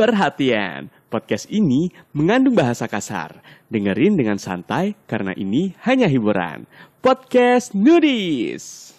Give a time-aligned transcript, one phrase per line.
[0.00, 3.44] Perhatian, podcast ini mengandung bahasa kasar.
[3.68, 6.64] Dengerin dengan santai karena ini hanya hiburan.
[7.04, 8.96] Podcast Nudis.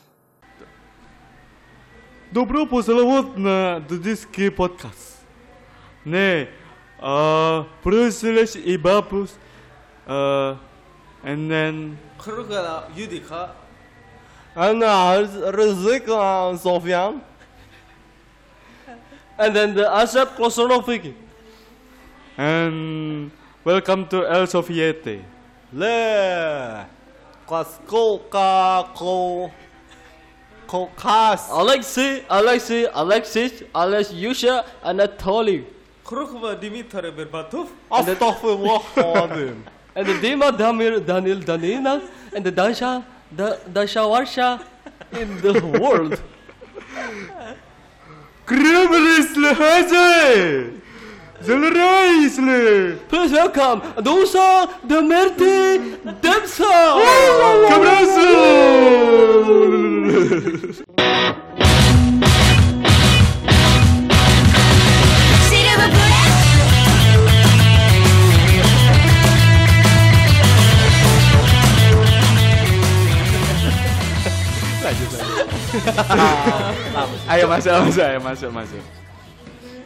[2.30, 5.26] Добро пожаловать на Дудиский подкаст.
[6.06, 6.46] Не,
[7.02, 9.34] а, прислышь и бабус,
[10.06, 10.62] а,
[11.26, 11.98] and then...
[12.22, 13.56] Кругала, Юдика.
[14.54, 15.18] Анна,
[15.50, 16.06] Рызык
[16.62, 17.26] Софьян.
[19.38, 21.14] And then the Azab Klosonoviki.
[22.38, 23.32] And
[23.64, 25.24] welcome to El Soviete.
[25.74, 26.86] Le
[27.48, 29.52] Koskoka Ko
[30.68, 31.50] Kokas.
[31.50, 35.66] Alexei, Alexei, Alexis, Alex Yusha, Anatoly.
[36.06, 37.70] Krukva Dimitar Berbatov.
[37.92, 39.56] Astaghfirullah.
[39.96, 42.02] And the Dima Damir Daniel Danina
[42.34, 43.06] and the Dasha
[43.36, 44.64] the Dashawarsha
[45.12, 46.22] in the world.
[48.52, 50.64] Grümmelisle Hesse!
[51.42, 52.96] Zelreisle!
[53.10, 55.82] Please welcome, those are the Merte
[56.22, 57.01] themselves!
[77.52, 78.84] Masuk, masuk, ayo masuk, masuk.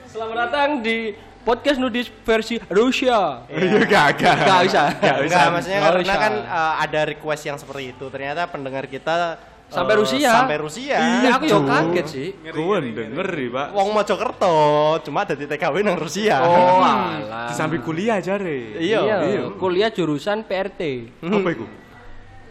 [0.06, 4.36] Selamat datang di podcast nudis versi Rusia Iya, gak, gak.
[4.46, 5.34] Gak bisa Gak bisa.
[5.34, 6.22] Enggak, maksudnya Nggak karena usah.
[6.22, 8.06] kan uh, ada request yang seperti itu.
[8.08, 10.30] Ternyata pendengar kita uh, Sampai Rusia.
[10.30, 10.98] Sampai Rusia.
[11.02, 12.28] Iya, aku juga kaget sih.
[12.38, 13.68] Gue ngeri, Pak.
[13.74, 14.58] Wong Mojokerto,
[15.02, 16.38] cuma ada di TKW nang Rusia.
[16.46, 17.50] Oh, alah.
[17.50, 18.78] Di samping kuliah jare.
[18.78, 19.00] Iya.
[19.02, 19.42] Iya, Iya.
[19.58, 20.82] kuliah jurusan PRT,
[21.18, 21.66] Apa itu?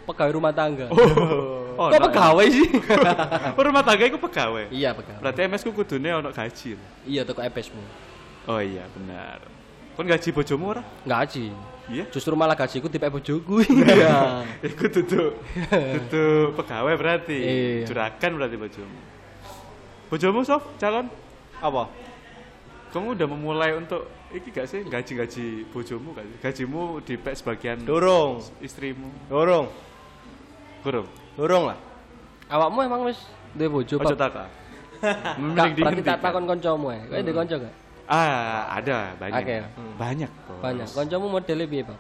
[0.05, 0.91] pegawai rumah tangga.
[0.91, 2.05] Oh, Kok no.
[2.11, 2.69] pegawai sih?
[3.59, 4.71] Oh, rumah tangga itu pegawai.
[4.71, 5.21] iya, pegawai.
[5.21, 6.79] Berarti MS ku kudune ono gaji.
[7.05, 7.83] Iya, toko EPS-mu.
[8.47, 9.43] Oh iya, benar.
[9.95, 10.83] Kon gaji bojomu ora?
[11.07, 11.51] Gaji.
[11.91, 12.05] Iya.
[12.09, 13.61] Justru malah gajiku tipe bojoku.
[13.95, 14.43] Iya.
[14.65, 15.37] Iku duduk
[15.71, 17.39] duduk pegawai berarti.
[17.39, 17.87] Iya.
[17.91, 18.99] Juragan berarti bojomu.
[20.09, 21.11] Bojomu sof calon
[21.59, 21.89] Apa?
[22.95, 26.37] kamu udah memulai untuk iki gak sih gaji-gaji bojomu gak sih?
[26.39, 28.39] Gajimu dipek sebagian Durung.
[28.63, 29.11] istrimu.
[29.27, 29.67] Durung.
[30.85, 31.09] Kurang.
[31.35, 31.79] Durung lah.
[32.47, 33.19] Awakmu emang wis
[33.53, 34.19] duwe bojo, Ojo Pak?
[34.19, 34.45] taka.
[35.05, 37.01] Kak, Mending berarti tak takon kancamu ae.
[37.07, 37.75] Kowe ndek kanca gak?
[38.05, 39.43] Ah, ada banyak.
[39.43, 39.57] Oke.
[39.97, 40.31] Banyak.
[40.47, 40.61] Bos.
[40.61, 40.89] Banyak.
[40.93, 41.99] Kancamu modele piye, Pak?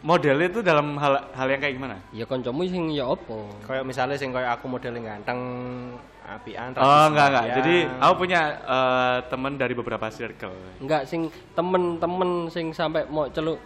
[0.00, 1.96] Modelnya itu dalam hal hal yang kayak gimana?
[2.10, 3.52] Ya kancamu sing ya opo?
[3.68, 5.40] Kayak misalnya sing kayak aku modelnya ganteng,
[6.24, 7.46] apian, Oh, enggak enggak.
[7.60, 10.56] Jadi aku punya eh, teman dari beberapa circle.
[10.80, 13.60] Enggak sing temen-temen sing sampai mau celuk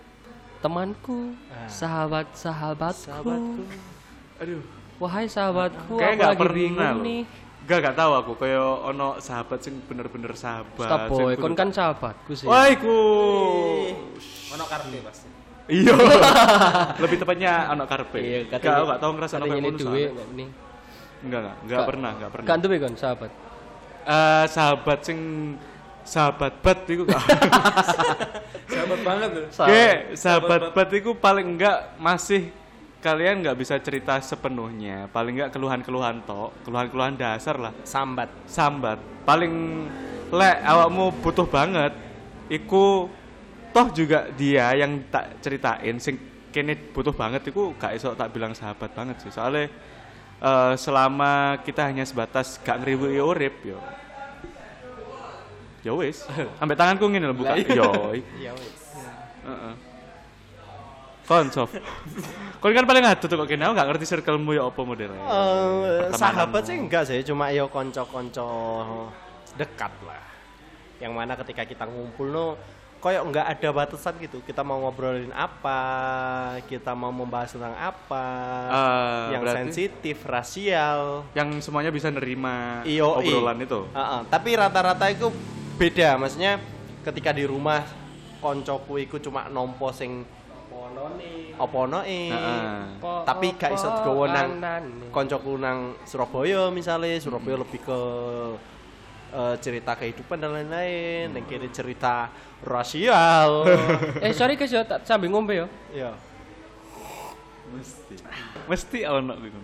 [0.58, 1.70] temanku, Ah.
[1.70, 3.62] sahabat sahabatku,
[4.38, 4.60] Aduh.
[4.96, 7.02] wahai sahabatku, Kayak aku nggak lagi pernah bingung loh.
[7.02, 7.22] nih.
[7.64, 10.84] Gak gak tahu aku kayak ono sahabat sing bener-bener sahabat.
[10.84, 12.44] Stop boy, kon kan sahabatku sih.
[12.44, 12.92] Wah, iku.
[14.52, 15.28] Ono karpe pasti.
[15.64, 15.96] Iya.
[17.02, 18.20] Lebih tepatnya ono karpe.
[18.20, 20.48] Iya, Gak aku gak tahu ngerasa ono katanya ngono duwe enggak nih.
[21.24, 22.48] Enggak enggak, enggak pernah, enggak pernah.
[22.52, 23.30] Kan duwe kon sahabat.
[24.04, 25.18] Eh, sahabat sing
[26.04, 27.22] sahabat bat iku gak.
[28.64, 29.44] Sahabat banget tuh.
[29.64, 32.52] Kayak sahabat bat iku paling enggak masih
[33.04, 37.76] kalian nggak bisa cerita sepenuhnya paling nggak keluhan-keluhan tok keluhan-keluhan dasar lah.
[37.84, 38.32] Sambat.
[38.48, 38.96] sambat.
[39.28, 39.52] Paling
[40.32, 41.92] lek awakmu butuh banget
[42.48, 43.12] iku
[43.76, 46.16] toh juga dia yang tak ceritain sing
[46.48, 49.28] kene butuh banget iku gak iso tak bilang sahabat banget sih.
[49.28, 49.68] Soalnya
[50.40, 53.76] eh, selama kita hanya sebatas gak ngriwi urip yo.
[55.84, 56.24] Ya wis.
[56.58, 57.52] Sampai tanganku ngene lho buka.
[57.60, 58.16] Yo.
[58.40, 58.80] Iya wis.
[59.44, 59.93] heeh
[61.24, 61.72] kon sof
[62.58, 66.16] kon kan paling ngadut kok kene aku gak ngerti circlemu ya apa modelnya Eh, Pertemananmu.
[66.16, 68.48] sahabat sih enggak sih, cuma ya konco-konco
[69.54, 70.22] dekat lah.
[70.96, 72.46] Yang mana ketika kita ngumpul no,
[72.98, 74.40] koyok nggak ada batasan gitu.
[74.40, 75.80] Kita mau ngobrolin apa,
[76.64, 78.26] kita mau membahas tentang apa,
[78.66, 81.24] Eh, yang sensitif, rasial.
[81.32, 85.28] yang semuanya bisa nerima Iyo, obrolan itu Heeh, tapi rata-rata itu
[85.74, 86.56] beda, maksudnya
[87.02, 87.84] ketika di rumah
[88.38, 90.24] koncoku iku cuma nompo sing
[91.54, 92.66] apa noe Heeh.
[93.22, 94.58] tapi gak iso digowo nang
[95.14, 98.00] koncoku nang Surabaya misalnya Surabaya lebih ke
[99.34, 101.34] eh, cerita kehidupan dan lain-lain.
[101.34, 102.30] Yang kini cerita
[102.62, 103.66] rasial.
[104.24, 105.66] Eh sorry guys ya tak sambil ngombe ya.
[105.94, 106.12] ya
[107.74, 108.14] mesti.
[108.70, 109.58] Mesti ono iku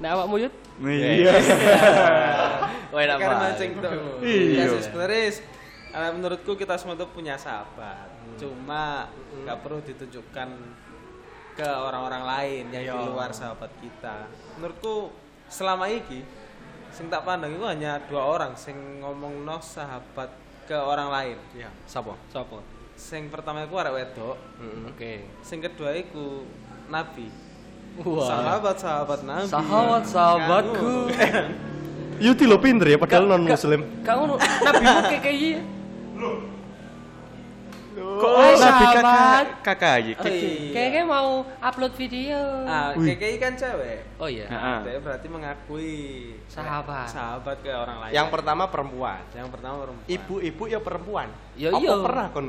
[0.00, 1.32] Nek awakmu yut iya.
[2.92, 3.52] Wah, enak karena banget.
[3.52, 3.92] mancing tuh.
[4.24, 4.56] Iya.
[4.56, 5.20] Ya sih, sebenarnya
[5.92, 8.08] eh, menurutku kita semua tuh punya sahabat.
[8.36, 9.06] Cuma
[9.38, 10.48] nggak perlu ditunjukkan
[11.54, 13.08] ke orang-orang lain yang di Iya.
[13.08, 14.28] luar sahabat kita.
[14.56, 15.08] Menurutku
[15.46, 16.20] selama ini
[16.90, 20.28] sing tak pandang itu hanya dua orang sing ngomong no sahabat
[20.64, 21.36] ke orang lain.
[21.54, 22.12] Iya, sapa?
[22.28, 22.60] Sopo?
[22.92, 24.36] Sing pertama iku arek wedok,
[24.88, 25.24] Oke.
[25.40, 26.44] sing kedua iku
[26.88, 27.28] nabi.
[27.98, 28.24] Wah.
[28.26, 29.48] Sahabat-sahabat nabi.
[29.48, 30.92] Sahabat sahabatku.
[32.24, 33.84] Yuti lo pinter ya padahal non muslim.
[34.00, 35.60] Kamu nabi mu kayak kayak
[36.16, 36.36] Kok
[37.96, 39.44] Hai, nabi sahabat.
[39.64, 40.52] kakak kakak Oh, iya.
[40.68, 42.40] Kayaknya mau upload video.
[42.68, 43.98] Ah, KKI kan cewek.
[44.20, 44.46] Oh iya.
[44.46, 44.78] Heeh.
[44.84, 45.94] Dia berarti mengakui
[46.44, 47.08] Sahabat.
[47.08, 48.12] sahabat ke orang lain.
[48.12, 49.20] Yang pertama perempuan.
[49.32, 50.06] yang pertama perempuan.
[50.06, 51.28] Ibu-ibu ya perempuan.
[51.56, 51.94] Ya Apa iya.
[51.96, 52.46] pernah kon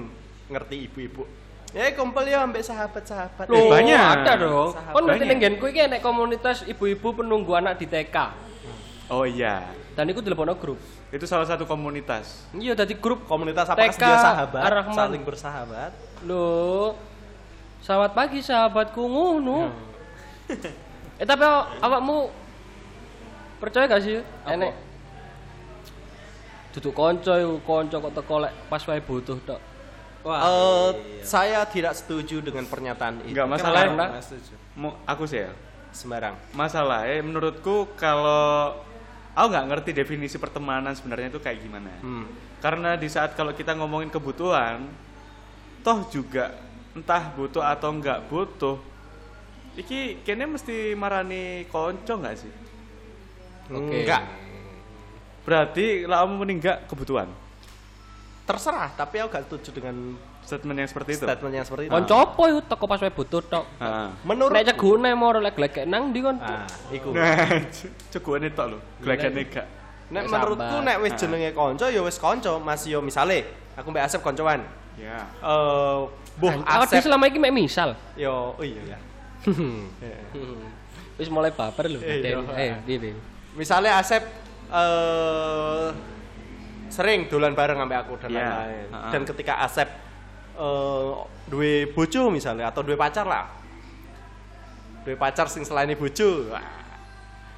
[0.48, 1.24] ngerti ibu-ibu?
[1.72, 3.46] Ya kumpul ya ambek sahabat-sahabat.
[3.48, 4.00] Loh, banyak.
[4.00, 4.72] ada dong.
[4.72, 5.32] Kon ngerti Banyak.
[5.32, 8.47] ning nggenku iki enek komunitas ibu-ibu penunggu anak di TK.
[9.08, 9.64] Oh iya.
[9.96, 10.80] Dan iku telepono grup.
[11.08, 12.44] Itu salah satu komunitas.
[12.52, 14.96] Iya dadi grup Komunitas apa TK dia sahabat, Ar-Rahman.
[14.96, 15.92] saling bersahabat.
[16.28, 17.00] Loh.
[17.80, 19.72] Selamat pagi sahabatku ngono.
[19.72, 20.76] Hmm.
[21.18, 22.30] eh tapi aw- awakmu
[23.58, 24.70] percaya gak sih enek
[26.78, 27.34] duduk konco
[27.66, 29.60] konco kok teko lek pas wae butuh tok.
[30.22, 30.40] Wah.
[30.44, 31.24] Eh, iya.
[31.26, 33.34] saya tidak setuju dengan pernyataan itu.
[33.34, 33.82] Enggak masalah.
[33.88, 34.10] Karena-.
[34.78, 35.52] Mau aku sih ya.
[35.90, 36.38] Sembarang.
[36.54, 38.78] Masalah eh menurutku kalau
[39.38, 41.94] aku nggak ngerti definisi pertemanan sebenarnya itu kayak gimana.
[42.02, 42.26] Hmm.
[42.58, 44.90] Karena di saat kalau kita ngomongin kebutuhan,
[45.86, 46.58] toh juga
[46.98, 48.82] entah butuh atau nggak butuh,
[49.78, 52.54] iki kayaknya mesti marani konco nggak sih?
[53.70, 54.02] Oke.
[54.02, 54.26] Enggak.
[55.46, 57.30] Berarti lah kamu mending nggak kebutuhan.
[58.48, 60.16] Terserah, tapi aku gak setuju dengan
[60.48, 61.26] Statement yang seperti itu.
[61.28, 61.92] statement yang seperti itu.
[61.92, 63.66] Konco apa iku teko pas wae butuh tok.
[64.24, 66.40] Menurut Nek cegune moro lek glek nang ndi kon?
[66.40, 67.12] Ah, iku.
[67.12, 67.68] Nah,
[68.16, 69.68] cukup ini tok lo, gelagannya gak.
[70.08, 73.44] Nek Nek menurutku nek wis jenenge konco ya wis konco, masih yo misale
[73.76, 74.64] aku mbak Asep koncoan.
[74.96, 75.28] Ya.
[75.44, 76.00] Eh,
[76.40, 78.00] dhewe Asep selama iki mek misal.
[78.16, 79.00] yo oh iya ya.
[81.18, 82.00] Wis mulai baper lho.
[82.00, 82.40] Eh, iya.
[82.56, 83.12] Eh, piye.
[83.52, 84.24] Misalnya Asep
[84.70, 85.88] eh
[86.88, 88.88] sering dolan bareng sampai aku dan Iya, lain-lain.
[88.96, 89.10] ha-ha.
[89.12, 89.90] Dan ketika Asep
[90.58, 91.06] eh
[91.48, 93.48] duwe bojo misalnya atau duwe pacar lah.
[95.06, 96.52] Duwe pacar sing selain bojo.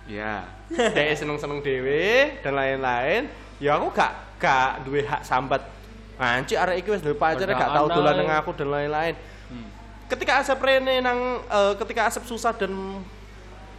[0.10, 0.46] Ya.
[0.96, 3.32] Dia seneng-seneng dewe dan lain-lain.
[3.58, 5.64] Ya aku gak gak duwe hak sambat.
[6.20, 9.16] Anci arek iki wis duwe pacar gak tau dolan nang aku dan lain-lain.
[10.10, 12.74] Ketika Asep rene nang eh, ketika Asep susah dan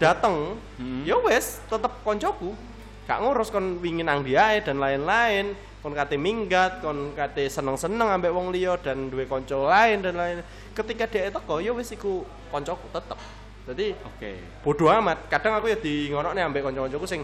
[0.00, 0.56] dateng,
[1.04, 2.56] ya wes tetep koncoku.
[3.04, 5.52] Gak ngurus kon wingin nang dia dan lain-lain.
[5.80, 10.44] Kon kate minggat, kon kate seneng-seneng ambek wong liya dan duwe konco lain dan lain.
[10.76, 12.20] Ketika dia teko, ya wes iku
[12.52, 13.16] koncoku tetep.
[13.64, 14.32] Jadi Oke.
[14.64, 17.22] bodoh amat kadang aku ya di ngono nih ambek kanca-kancaku sing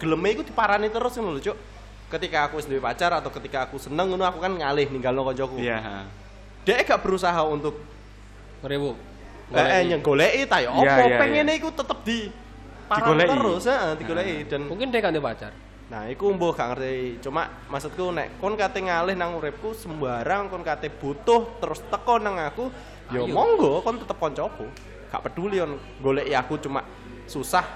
[0.00, 1.56] geleme iku diparani terus ngono lho cuk
[2.10, 5.60] ketika aku wis duwe pacar atau ketika aku seneng ngono aku kan ngalih ninggalno kancaku
[5.60, 6.06] Iya.
[6.64, 7.76] dia gak berusaha untuk
[8.62, 8.94] Ngerewu.
[9.52, 11.60] eh nyenggoleki ta ya Iya, apa iya, pengene iya.
[11.60, 12.18] iku tetep di
[12.86, 15.52] parani terus heeh digoleki dan Mungkin dia kan pacar.
[15.90, 20.62] Nah iku mbuh gak ngerti cuma maksudku nek kon kate ngalih nang uripku sembarang kon
[20.62, 22.70] kate butuh terus teko nang aku
[23.10, 24.70] ya monggo kon tetep kancaku
[25.10, 26.86] gak peduli kon goleki aku cuma
[27.26, 27.66] susah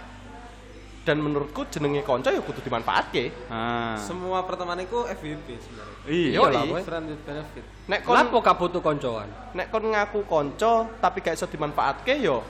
[1.05, 3.93] dan menurutku jenenge kanca ya kudu dimanfaatke Ah.
[4.01, 5.97] Semua pertemanan itu FWB sebenarnya.
[6.09, 6.31] Iya.
[6.33, 6.81] Iya lah, boy.
[6.81, 7.65] Friend with benefit.
[7.85, 9.29] nek kon Kenapa gak butuh koncoan?
[9.53, 10.73] nek kon ngaku kanca
[11.03, 12.41] tapi gak iso dimanfaatke yo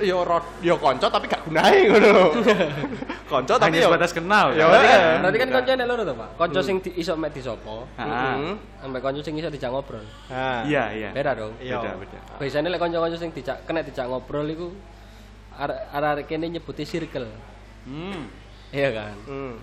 [0.00, 2.30] yo ro- yo kanca tapi gak gunae ngono
[3.32, 4.46] kanca tapi Hanya yo sebatas kenal.
[4.54, 4.82] Ya, kan?
[4.82, 4.98] iya.
[5.18, 6.28] Berarti kan konco nek loro to, Pak.
[6.38, 7.90] Konco sing di, iso mek disopo.
[7.96, 8.54] Heeh.
[8.82, 10.04] ambek konco sing iso dijak ngobrol.
[10.64, 11.10] Iya, iya.
[11.10, 11.52] Beda dong.
[11.58, 11.78] Iya.
[11.78, 12.18] Beda, beda.
[12.38, 14.68] Biasanya lek konco-konco sing dijak kena dijak ngobrol iku
[15.54, 17.26] arek-arek kene nyebuti circle.
[17.84, 18.28] Hmm.
[18.70, 19.16] Iya kan?
[19.26, 19.54] Hmm.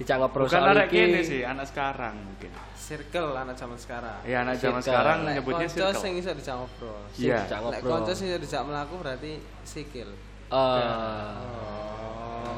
[0.00, 0.96] Dijak ngobrol Bukan soal arek iki.
[0.96, 2.50] kene sih, anak sekarang mungkin.
[2.74, 4.16] Circle anak zaman sekarang.
[4.24, 4.88] Iya, anak zaman Circle.
[4.88, 6.00] sekarang Lek nyebutnya konco circle.
[6.00, 7.00] sing iso dijak ngobrol.
[7.14, 7.38] Iya.
[7.38, 7.90] dijak Lek ngobrol.
[7.92, 10.08] konco sing iso dijak melaku berarti sikil.
[10.50, 11.34] Eh,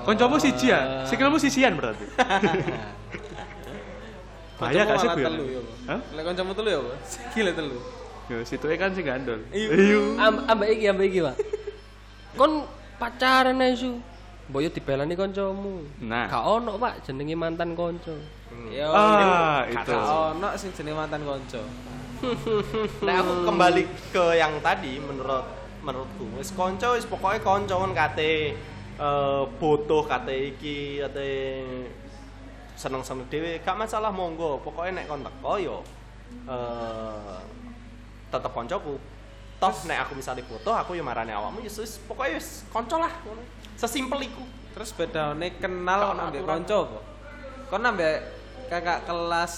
[0.02, 1.02] Koncomu siji ya?
[1.04, 2.06] Sikilmu sisian berarti.
[4.58, 5.22] Bahaya gak sih gue?
[5.22, 5.72] telu ya, Bu.
[5.86, 5.98] Hah?
[6.14, 6.90] Lek koncomu telu ya, Bu.
[7.12, 7.78] Sikil telu.
[8.30, 9.40] Ya, situ kan sing gandol.
[9.50, 9.98] Iya.
[10.22, 11.36] am- ambek iki ambek iki, Pak.
[12.34, 12.52] Kon
[12.96, 13.98] pacaran ae su.
[14.50, 15.86] Boyo dibelani koncomu.
[16.02, 16.26] Nah.
[16.26, 18.14] Gak ono, Pak, jenenge mantan konco.
[18.68, 19.92] Ya, Ah, gak itu.
[19.94, 21.62] ono sing jenenge mantan konco.
[23.06, 23.82] Nah aku kembali
[24.14, 25.42] ke yang tadi menurut
[25.82, 28.54] menurutku wis konco wis pokoknya konco kan kate
[28.94, 31.30] eh, butuh kate iki kate
[32.78, 35.78] seneng-seneng dhewe gak masalah monggo pokoknya nek kon teko yo
[36.46, 37.38] eh
[38.30, 38.94] tetep koncoku
[39.58, 43.42] toh nek aku misalnya butuh aku yo marani awakmu wis pokoknya wis konco lah ngono.
[43.82, 46.52] Sesimpel iku Terus bedane kenal Gak ono ambek aturan.
[46.56, 47.00] konco apa?
[47.68, 48.14] Kon ambek
[48.66, 49.52] kakak kelas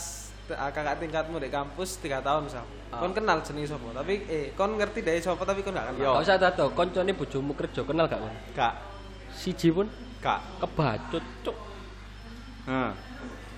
[0.51, 2.65] ah, kakak tingkatmu di kampus 3 tahun misal.
[2.91, 5.99] Kon kenal jenis sapa, tapi eh kon ngerti dari sapa tapi kon gak Yo.
[6.01, 6.13] kenal.
[6.17, 8.35] Gak usah tato, koncone bojomu kerja kenal gak kon?
[8.53, 8.75] gak
[9.31, 9.87] Siji pun
[10.19, 11.57] gak kebacut, cuk.
[12.65, 12.91] Nah.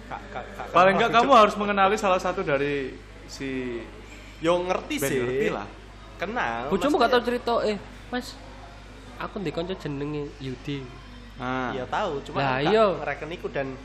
[0.06, 2.94] Kak, kak, kak, Paling enggak kamu harus mengenali salah satu dari
[3.26, 3.80] si
[4.38, 5.18] Yo ngerti Ben sih.
[5.18, 5.66] ngerti lah.
[6.16, 6.68] Kenal.
[6.68, 7.76] Bojomu maksudnya- gak tau cerita eh,
[8.08, 8.26] Mas.
[9.16, 10.84] Aku ndek kanca jenenge Yudi.
[11.36, 11.72] Nah.
[11.72, 12.84] Iya tahu, cuma gak iya.
[12.96, 13.76] ngereken iku dan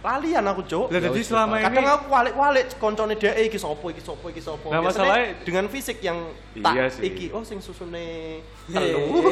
[0.00, 0.86] lalian aku, Cuk.
[0.88, 4.40] Lah jadi wis, selama ini Kadang aku walik-walik koncone dhek iki sapa iki sapa iki
[4.40, 4.66] sapa.
[4.72, 7.02] Nah, masalahnya- dengan fisik yang tak Iya sih.
[7.04, 9.20] iki oh sing susune Iya, telu.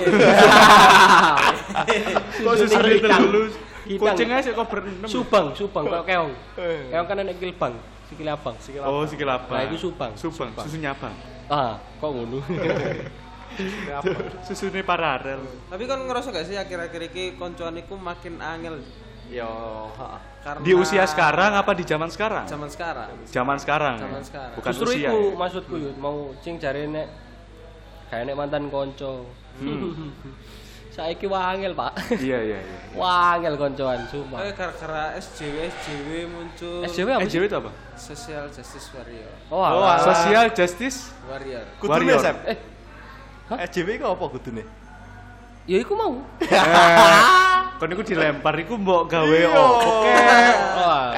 [2.44, 3.42] kok susune telu.
[3.88, 5.08] Kucing aja kok berenam.
[5.08, 6.32] Subang, Subang kok keong.
[6.60, 6.92] Eh.
[6.92, 7.72] Keong kan enek kilbang,
[8.12, 8.54] sikile abang.
[8.84, 9.48] Oh, sikil apa?
[9.48, 10.12] Nah, itu Subang.
[10.20, 11.08] Subang, susunya apa?
[11.48, 12.44] Ah, kok ngono.
[14.42, 15.40] Susune paralel.
[15.66, 18.78] Tapi kan ngerasa gak sih akhir-akhir ini koncoan iku makin angel
[19.28, 19.44] Yo,
[20.40, 22.48] karena Di usia sekarang apa di zaman sekarang?
[22.48, 23.12] Zaman sekarang.
[23.28, 23.96] Zaman sekarang.
[24.00, 24.04] ya?
[24.08, 24.52] Zaman sekarang.
[24.56, 25.08] Bukan Justru usia.
[25.12, 25.36] iku ya?
[25.36, 27.06] maksudku yut mau cing jare nek
[28.08, 29.28] kayak nek mantan konco.
[30.98, 31.94] Saiki wangel, Pak.
[32.18, 32.78] Iya, iya, iya.
[32.98, 34.42] Wangel koncoan, sumpah.
[34.42, 37.22] Eh gara-gara SJW SJW muncul SJW apa?
[37.22, 37.38] Eh, sih?
[37.38, 37.70] JW itu apa?
[37.94, 39.30] Social Justice Warrior.
[39.52, 39.92] Oh, Oh.
[40.02, 41.68] Social Justice Warrior.
[41.84, 42.18] Warrior.
[42.48, 42.56] Eh,
[43.48, 44.62] EJW eh, iku apa kudune?
[45.64, 46.20] Ya iku mau.
[46.44, 46.48] Eh,
[47.80, 50.56] kon iku dilempar iku mbok gawe opo kek.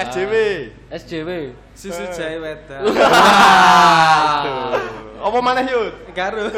[0.06, 0.34] SJW.
[0.94, 1.30] SJW.
[1.74, 2.10] Susu eh.
[2.14, 2.86] jahe wedang.
[5.18, 6.14] Apa maneh yuk?
[6.14, 6.54] Karo.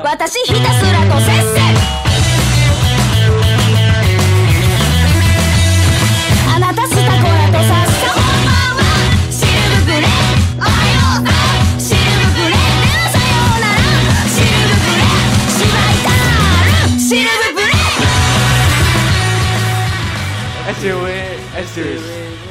[0.00, 1.83] Watashi hitasura to sensei.
[20.74, 21.06] SJW,
[21.54, 22.02] SJW.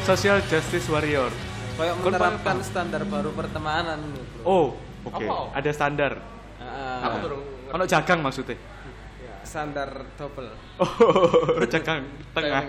[0.04, 1.32] Social Justice Warrior.
[1.76, 4.44] Kayak menerapkan standar baru pertemanan nih, Bro.
[4.46, 4.68] Oh,
[5.04, 5.20] oke.
[5.20, 5.36] Apa?
[5.58, 6.12] Ada standar.
[7.04, 8.56] Aku durung Ono jagang maksudnya.
[9.44, 10.50] standar double.
[10.80, 10.88] Oh,
[11.68, 12.64] jagang tengah.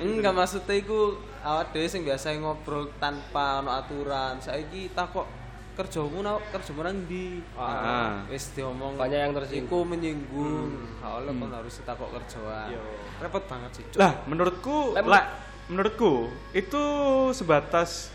[0.00, 4.40] Enggak maksudnya iku awak dhewe sing biasa ngobrol tanpa ono aturan.
[4.40, 5.28] Saiki takok
[5.74, 7.42] kerjamu nang kerjamu nang ndi?
[7.54, 8.22] Ah.
[8.26, 9.66] Wis diomong Banyak yang tersinggung.
[9.66, 10.70] Iku menyinggung.
[10.98, 12.72] Kalau kon harus takok kerjaan.
[12.72, 12.82] Yo.
[13.18, 13.84] Repot banget sih.
[13.94, 15.24] Lah, menurutku, Lem- lah,
[15.66, 16.82] menurutku itu
[17.30, 18.10] sebatas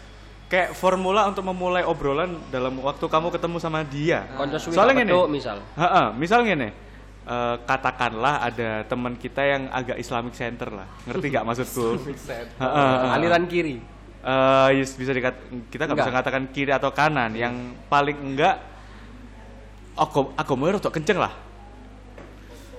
[0.48, 4.26] kayak formula untuk memulai obrolan dalam waktu kamu ketemu sama dia.
[4.58, 5.58] Suwi Soalnya pedok, misal.
[5.78, 6.70] Heeh, misal gini.
[7.30, 12.02] eh, katakanlah ada teman kita yang agak Islamic Center lah, ngerti gak maksudku?
[12.02, 13.14] Heeh, heeh.
[13.14, 13.78] Aliran kiri.
[14.70, 15.36] Yes, bisa dikat
[15.68, 17.56] kita nggak bisa katakan kiri atau kanan yang
[17.88, 18.60] paling enggak
[19.96, 21.32] aku aku mau rada kenceng lah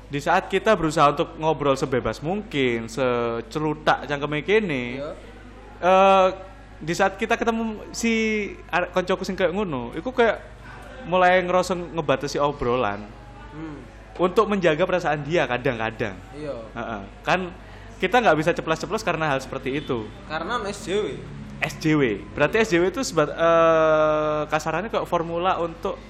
[0.07, 5.11] di saat kita berusaha untuk ngobrol sebebas mungkin secelutak cangkeme kene Iya.
[5.81, 6.29] eh
[6.77, 8.13] di saat kita ketemu si
[8.91, 10.41] koncoku sing kayak ngono itu kayak
[11.05, 13.05] mulai ngerasa ngebatasi obrolan
[13.51, 13.83] Hmm.
[14.17, 16.55] untuk menjaga perasaan dia kadang-kadang Iya.
[16.71, 17.03] Heeh.
[17.21, 17.41] kan
[18.01, 21.21] kita nggak bisa ceplas-ceplos karena hal seperti itu Karena SJW.
[21.61, 22.25] SJW.
[22.33, 26.01] Berarti SJW itu sebat, eh, kasarannya kayak formula untuk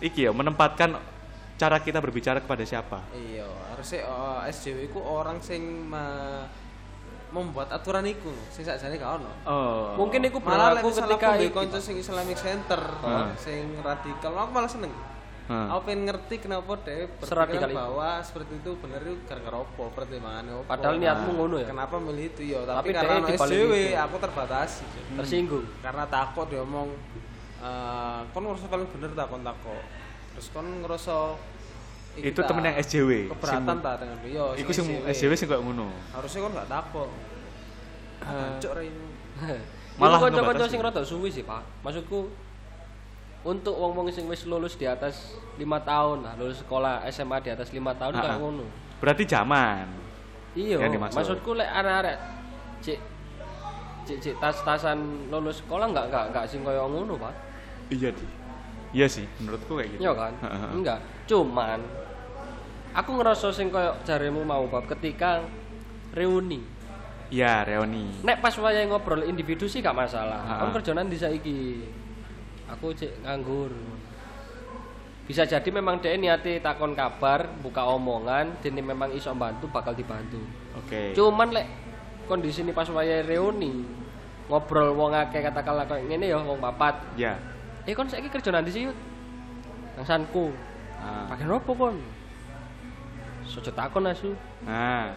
[0.00, 0.96] iki ya menempatkan
[1.60, 3.04] cara kita berbicara kepada siapa.
[3.12, 6.48] Iya, harusnya oh, SJW itu orang sing ma-
[7.30, 9.30] membuat aturan iku sing sakjane gak ono.
[9.44, 9.94] Oh.
[10.00, 13.28] Mungkin iku Malah ketika iki, kanca sing Islamic Center, Heeh.
[13.38, 14.90] sing radikal, aku malah seneng.
[15.46, 15.66] Heeh.
[15.66, 17.78] Aku pengen ngerti kenapa Seradikal berpikiran itu.
[17.78, 20.64] bahwa seperti itu bener itu gara-gara apa, pertimbangannya apa.
[20.68, 21.66] Padahal niatmu ngono ya.
[21.66, 22.60] Kenapa milih itu ya?
[22.62, 23.96] Tapi, Tapi karena dibalik SJW itu.
[23.96, 24.82] aku terbatasi.
[24.84, 25.04] Cuk.
[25.18, 25.64] tersinggung.
[25.80, 26.88] Karena takut dia ngomong
[27.60, 29.82] eh kon ngerasa paling bener tak kon takut.
[30.32, 31.16] Terus kon ngerasa
[32.10, 33.10] Itu tak temen yang SJW.
[33.30, 34.44] Keberatan tak dengan dia?
[34.56, 35.86] Iku sing SJW sing kayak ngono.
[36.10, 37.10] Harusnya kon gak takut.
[38.20, 39.06] Ra ini.
[39.94, 40.72] Malah kanca-kanca ngebatasi.
[40.72, 41.60] sing rada suwi sih, Pak.
[41.82, 42.30] Maksudku
[43.40, 47.72] untuk wong-wong sing wis lulus di atas lima tahun lah, lulus sekolah SMA di atas
[47.72, 48.40] lima tahun Ah, kayak ah.
[48.40, 48.66] ngono.
[49.00, 49.86] Berarti zaman.
[50.52, 52.16] Iya, maksudku lek arek-arek
[52.84, 52.98] cek
[54.04, 57.34] cek cek tas-tasan lulus sekolah enggak enggak enggak sing koyo ngono, Pak.
[57.88, 58.26] Iya di.
[58.90, 60.00] Iya sih, menurutku kayak gitu.
[60.04, 60.32] Iya kan?
[60.42, 60.70] Heeh.
[60.76, 60.98] Enggak.
[61.24, 61.78] Cuman
[62.92, 65.40] aku ngerasa sing koyo jaremu mau bab ketika
[66.12, 66.60] reuni.
[67.30, 68.26] Iya, reuni.
[68.26, 70.42] Nek pas wayahe ngobrol individu sih gak masalah.
[70.66, 71.58] Kan kerjaan di saiki.
[72.76, 73.74] Aku cek nganggur.
[75.26, 80.42] Bisa jadi memang dia niati takon kabar, buka omongan, dene memang iso bantu bakal dibantu.
[80.74, 81.14] Oke.
[81.14, 81.66] Cuman lek
[82.26, 83.86] kondisi ini pas wayahe reuni
[84.50, 86.98] ngobrol wong akeh katakanlah kayak ngene ya wong papat.
[87.14, 87.38] Ya.
[87.86, 88.90] Eh kon saiki kerjaan di sini
[89.94, 90.50] Nang sanku.
[90.98, 91.30] Ah.
[91.30, 91.96] Pakai opo kon?
[93.46, 94.34] Sojo takon asu.
[94.62, 95.10] Nah,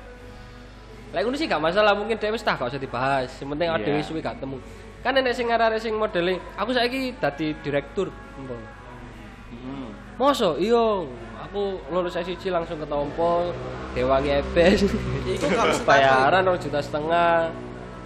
[1.13, 3.29] Lek ngono sih gak masalah, mungkin dhewe wis tah gak usah dibahas.
[3.37, 3.77] Yang penting Iya.
[3.77, 4.57] ada suwi gak temu.
[5.03, 8.07] Kan enek sing arek sing modele, aku saiki dadi direktur.
[8.39, 9.91] Hmm.
[10.15, 11.03] Mosok iya,
[11.43, 13.51] aku lulus S1 langsung ketompo
[13.91, 14.87] Dewangi Ebes.
[15.27, 17.51] Iku kalau bayaran 2 juta setengah.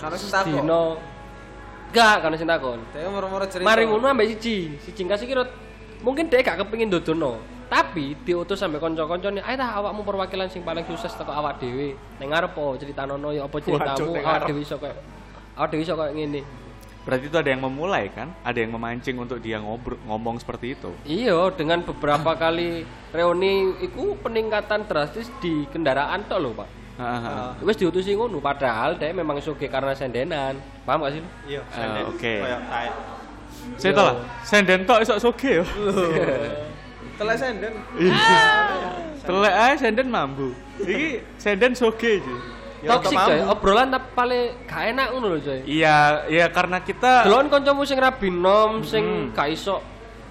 [0.02, 0.66] Kalau setakon.
[0.66, 0.84] Dino.
[1.94, 2.80] Enggak, kan sing takon.
[2.92, 3.66] Dia moro-moro cerita.
[3.70, 4.76] Mari ngono ambek siji.
[4.82, 5.44] Siji kasih kira
[6.02, 7.40] mungkin dia gak kepengin dodono.
[7.68, 12.28] Tapi diutus sampe kanca-kancane, "Ayo tah awakmu perwakilan sing paling sukses teko awak dhewe." Ning
[12.32, 14.96] ngarep po ceritanono ya apa ceritamu awak dhewe iso koyo
[15.60, 16.42] awak dhewe iso koyo ngene.
[17.08, 18.36] Berarti itu ada yang memulai kan?
[18.44, 20.92] Ada yang memancing untuk dia ngobrol ngomong seperti itu.
[21.08, 26.70] Iya, dengan beberapa kali reuni iku peningkatan drastis di kendaraan tok lho, Pak.
[27.00, 27.56] Hahaha.
[27.64, 30.60] Wis diutusi ngono padahal dia memang suge karena sendenan.
[30.84, 31.24] Paham gak sih?
[31.48, 32.04] Iya, Ah, senden.
[32.10, 32.34] oke.
[32.44, 32.94] Kayak taek.
[33.78, 35.66] Saya tahu lah, senden tok iso soge yo.
[37.18, 37.74] Telek senden.
[39.24, 40.52] Telek ae senden mambu.
[40.80, 42.36] Iki senden soge aja.
[42.78, 45.60] Ya, Toksik coy, obrolan tapi paling gak enak ngono lho coy.
[45.66, 45.98] Iya,
[46.30, 49.34] iya karena kita Delon kancamu sing rabi nom sing Hmm.
[49.34, 49.82] gak iso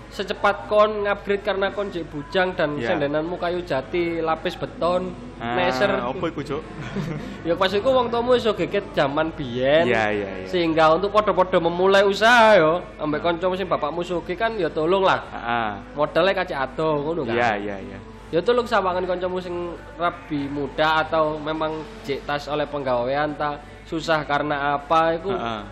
[0.06, 2.88] secepat kon ngupgrade karena kon jek bujang dan Iya.
[2.88, 5.90] sendenanmu kayu jati, lapis beton, Ah, neser.
[5.92, 6.62] Apa iku, Cuk?
[7.44, 9.84] ya pas iku wong tuamu iso geget zaman biyen.
[9.84, 10.46] Iya, iya, iya.
[10.48, 15.20] Sehingga untuk podo-podo memulai usaha yo, ambek kancamu sing bapakmu sugih kan ya tolong lah.
[15.28, 15.70] Heeh.
[15.92, 17.34] Modalnya kacik ado ngono kan.
[17.36, 17.98] Iya, iya, iya.
[18.34, 19.54] Ya tolong sawangan kancamu sing
[19.94, 25.30] rabi muda atau memang jek tas oleh penggawean ta susah karena apa iku.
[25.30, 25.62] Heeh.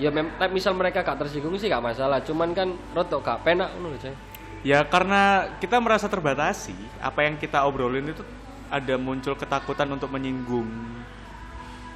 [0.00, 4.00] Ya mem misal mereka gak tersinggung sih gak masalah, cuman kan rotok gak penak ngono.
[4.64, 6.72] Ya karena kita merasa terbatasi,
[7.04, 8.24] apa yang kita obrolin itu
[8.72, 10.72] ada muncul ketakutan untuk menyinggung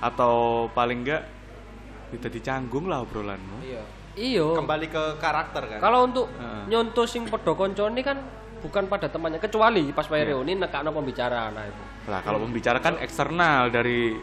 [0.04, 1.24] atau paling enggak
[2.12, 3.64] kita dicanggung lah obrolanmu.
[3.64, 3.82] Iya.
[4.20, 4.46] Iya.
[4.52, 5.78] Kembali ke karakter kan.
[5.80, 6.68] Kalau untuk Heeh.
[6.68, 8.20] nyontoh sing koncone kan
[8.64, 10.12] bukan pada temannya kecuali pas Iya.
[10.16, 11.82] wae reuni nekakno pembicaraan nah itu.
[12.08, 14.16] Lah kalau membicarakan eksternal dari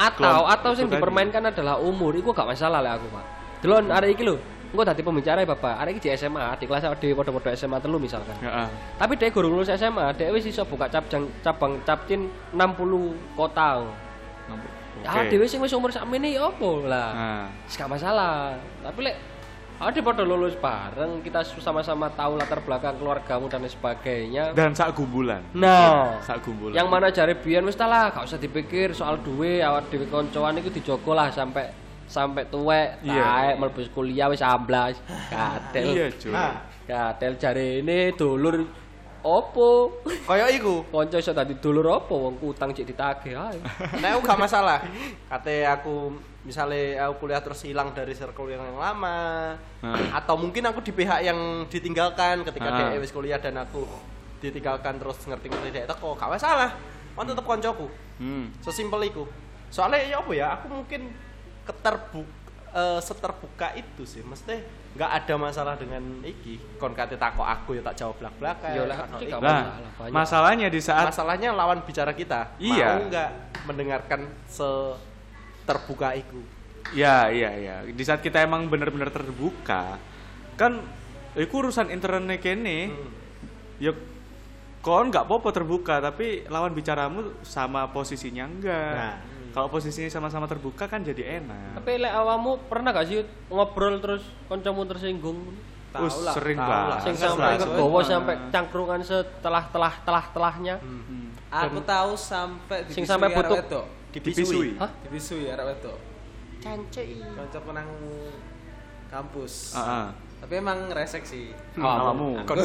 [0.00, 0.96] Atau atau itu sing tadi.
[0.96, 3.24] dipermainkan adalah umur, iku gak masalah lah aku, Pak.
[3.60, 4.40] Delon arek iki lho,
[4.72, 5.76] engko dadi pembicara ya, Bapak.
[5.76, 8.32] Arek iki di SMA, di kelas awake dhewe padha-padha SMA telu misalkan.
[8.40, 8.68] Heeh.
[8.96, 13.84] Tapi dia gurung lulus SMA, dia wis iso buka cabang cabang capcin 60 kota.
[14.48, 14.68] Oke.
[15.04, 17.08] Ah, dhewe sing wis umur sakmene ya apa lah.
[17.12, 18.56] Nah, gak masalah.
[18.80, 19.16] Tapi lek
[19.80, 24.52] ada pada lulus bareng, kita sama-sama tahu latar belakang keluargamu dan sebagainya.
[24.52, 25.40] dan sak gumbulan.
[25.56, 26.76] Nah, Sak gumbulan.
[26.76, 30.68] yang mana jare biyen wis lah, gak usah dipikir soal duwe, awak dhewe koncoan iku
[30.68, 31.72] dijogo lah sampai
[32.04, 33.22] sampai tuwek, Iya.
[33.22, 35.00] taek mlebu kuliah wis 11.
[35.30, 35.88] Kadel.
[35.96, 36.06] Iya.
[36.28, 38.60] Nah, Kadel jare ini dulur
[39.22, 40.00] opo?
[40.24, 40.84] Kayak iku.
[40.88, 43.58] Konco iso dadi dulur opo wong utang cek ditagih ae.
[44.00, 44.80] Nah, aku gak masalah.
[45.28, 49.52] Kate aku misalnya aku kuliah terus hilang dari circle yang lama
[49.84, 50.16] Nah.
[50.16, 51.36] atau mungkin aku di pihak yang
[51.68, 52.76] ditinggalkan ketika Ah.
[52.88, 53.84] dia wis kuliah dan aku
[54.40, 56.72] ditinggalkan terus ngerti-ngerti dia teko gak masalah.
[57.12, 57.92] Kan tetep koncoku.
[58.16, 58.48] Hmm.
[58.64, 59.28] Sesimpel iku.
[59.68, 61.12] Soalnya ya apa ya, aku mungkin
[61.62, 62.39] keterbuka
[63.02, 64.22] seterbuka itu sih.
[64.22, 64.62] Mesti
[64.94, 66.58] nggak ada masalah dengan iki.
[66.78, 68.16] Kon kate takok aku ya tak jawab.
[68.20, 70.12] Ya gak Lah, masalah, banyak.
[70.14, 72.54] masalahnya di saat Masalahnya lawan bicara kita.
[72.58, 72.98] Iya.
[72.98, 73.30] Mau nggak
[73.66, 74.68] mendengarkan se
[75.66, 76.42] terbuka itu.
[76.90, 77.74] Ya, iya, iya.
[77.86, 79.94] Di saat kita emang benar-benar terbuka,
[80.58, 80.82] kan
[81.38, 82.90] itu urusan interne kene.
[83.78, 83.94] Ya
[84.82, 88.94] kon nggak apa-apa terbuka, tapi lawan bicaramu sama posisinya enggak.
[88.96, 89.16] Nah.
[89.50, 91.76] Kalau posisinya sama-sama terbuka kan jadi enak.
[91.76, 95.42] Tapi lek awamu pernah gak sih ngobrol terus kancamu tersinggung?
[95.90, 96.86] Tahu Us, lah, sering tahu banget.
[96.88, 97.00] lah.
[97.02, 100.74] Sing sampai kegowo soalnya- sampai cangkrungan setelah telah telah telahnya.
[100.78, 101.34] Hmm.
[101.50, 103.86] Aku tahu sampai Sing sampai butuh- wedok.
[104.10, 104.78] Dibisui.
[104.78, 104.90] Hah?
[105.02, 105.98] Dibisui arek wedok.
[106.60, 107.18] Cancai.
[107.18, 107.90] Kancaku nang
[109.08, 109.74] kampus.
[109.74, 110.06] Heeh.
[110.40, 111.50] Tapi emang resek sih.
[111.74, 112.38] Awamu.
[112.48, 112.62] Kon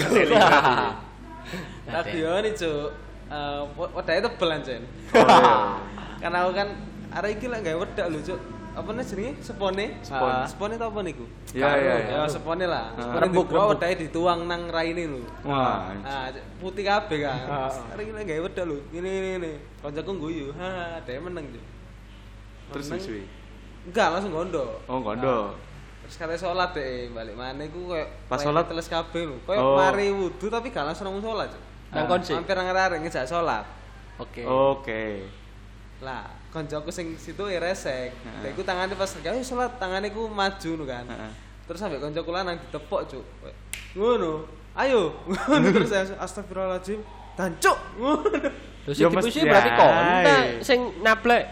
[1.85, 2.89] Radioni, Cuk.
[3.25, 4.81] Eh, wedake tebel anjen.
[5.09, 5.53] Oh, iya.
[6.17, 6.67] Karena aku kan
[7.13, 8.39] arek iki lek gawe wedak lho, Cuk.
[8.75, 9.31] Apa nih jenenge?
[9.39, 9.85] Sepone?
[10.03, 10.27] Spon.
[10.27, 11.23] Ah, Spone tau apa niku?
[11.55, 11.95] Iya, iya.
[12.11, 12.91] Ya, sepone lah.
[12.91, 13.07] Ah.
[13.07, 13.71] Sepone Rembuk, rembuk.
[13.71, 15.23] wedake dituang nang raine lho.
[15.47, 15.95] Wah.
[16.03, 16.27] Ah,
[16.59, 17.71] putih kabeh kan.
[17.95, 18.77] Arek iki gawe wedak lho.
[18.91, 19.51] Ngene ngene.
[19.79, 20.51] Kancaku guyu.
[20.59, 21.63] Ha, dhek meneng, Cuk.
[22.75, 23.23] Terus bisui.
[23.87, 24.81] Enggak, langsung gondo.
[24.91, 25.55] Oh, gondo.
[26.03, 28.67] Terus kate sholat deh, balik mana iku koyo Pas sholat?
[28.67, 29.37] teles kabeh lho.
[29.41, 29.77] Koyo Oh.
[29.79, 31.47] mari wudu tapi gak langsung nang sholat.
[31.47, 31.63] Cuk.
[31.95, 32.35] Nang kon sih.
[32.35, 33.63] Hampir nang arek ngejak sholat.
[34.19, 34.43] Oke.
[34.43, 35.03] Oke.
[35.97, 38.11] Lah, koncoku sing situ ya resek.
[38.11, 38.39] Heeh.
[38.41, 41.05] Lah iku tangane pas gawe sholat, tangane ku maju nu kan.
[41.05, 41.31] Heeh.
[41.65, 43.25] Terus sampe koncoku lanang ditepok, Cuk.
[43.93, 44.45] Ngono.
[44.75, 45.15] Ayo.
[45.47, 46.99] Ngono terus saya astagfirullahaladzim.
[47.33, 47.77] Tancuk.
[47.95, 48.27] Ngono.
[48.85, 50.23] Terus Ya, mesti dipuisi berarti kon ae.
[50.23, 51.45] ta sing nablek.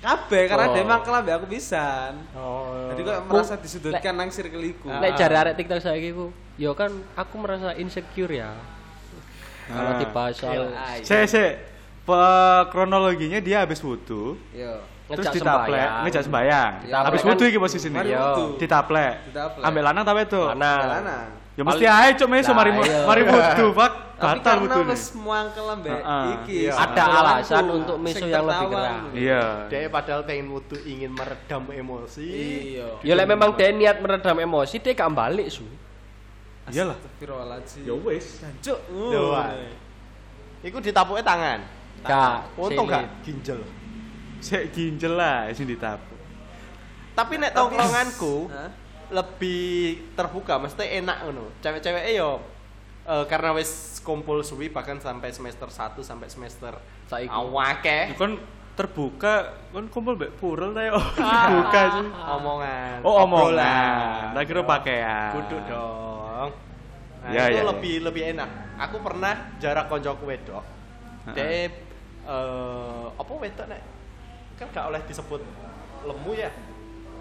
[0.00, 0.72] Kabeh karena Oh.
[0.72, 2.16] dia emang kelambe aku pisan.
[2.32, 2.88] Oh.
[2.88, 4.88] Jadi kok merasa disudutkan nang circle iku.
[4.88, 8.56] Nek jare arek TikTok saiki ku, ya kan aku merasa insecure ya.
[9.68, 9.98] Kalau Ah.
[10.00, 11.04] dibahas soal Ah, iya.
[12.06, 14.82] Saya kronologinya dia habis wudhu, Yo.
[15.06, 16.02] terus sembayang.
[16.06, 16.72] ngejak sembayang.
[16.90, 17.94] Ya, habis kan- wudhu iki posisine.
[17.94, 18.18] Mari Yo.
[18.18, 18.44] wudu.
[18.58, 19.30] Ditaplek.
[19.30, 19.64] Ditaplek.
[19.64, 20.48] Ambil lanang ta wedok?
[20.58, 21.40] Lanang.
[21.58, 23.04] Ya mesti ae cuk meso mari iya.
[23.04, 23.92] mari wudu, Pak.
[24.20, 26.24] Tapi Batal wis muangkel ambek Heeh.
[26.40, 26.56] iki.
[26.68, 26.72] Iya.
[26.76, 29.00] Ada alasan untuk miso yang lebih keras.
[29.16, 29.42] Iya.
[29.72, 32.28] Dia padahal pengen wudu ingin meredam emosi.
[32.28, 33.00] Iya.
[33.00, 35.64] Ya lek memang dia niat meredam emosi, dia gak balik su.
[36.68, 36.96] Iyalah.
[36.96, 37.82] Astagfirullahaladzim.
[37.84, 38.26] Ya wis.
[38.44, 39.56] Ah.
[40.60, 41.60] Iku ditapuknya tangan.
[42.02, 42.56] Gak.
[42.56, 43.60] Untung gak ginjal.
[44.40, 46.16] Sik ginjel lah sing ditapuk.
[47.12, 48.48] Tapi nek tongkronganku
[49.10, 51.50] lebih terbuka, mesti enak ngono.
[51.60, 52.40] Cewek-cewek yo
[53.04, 56.72] eh, karena wis kumpul suwi bahkan sampai semester 1 sampai semester
[57.10, 57.26] Saiki.
[57.28, 58.38] awake Kon
[58.78, 60.96] terbuka kon kumpul mbek purel ta yo.
[60.96, 62.06] Terbuka sih.
[62.08, 62.96] omongan.
[63.04, 64.32] Oh omongan.
[64.32, 65.30] Tak kira pakaian.
[65.36, 66.50] Kudu dong.
[67.20, 67.68] Nah, Ya, itu ya, ya.
[67.68, 68.48] lebih lebih enak.
[68.80, 70.64] Aku pernah jarak koncoku wedok.
[71.36, 71.68] Dia
[72.22, 73.80] eh apa wedok nek?
[74.56, 75.40] Kan gak oleh disebut
[76.02, 76.50] lemu ya.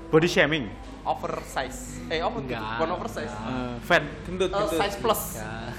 [0.10, 0.66] Body shaming.
[1.06, 2.02] Oversize.
[2.10, 2.44] Eh, apa tuh?
[2.44, 2.62] Enggak.
[2.76, 3.30] Bukan oversize.
[3.30, 4.04] Eh, fat.
[4.26, 4.76] Gendut, Eh, gendut.
[4.76, 5.22] size plus.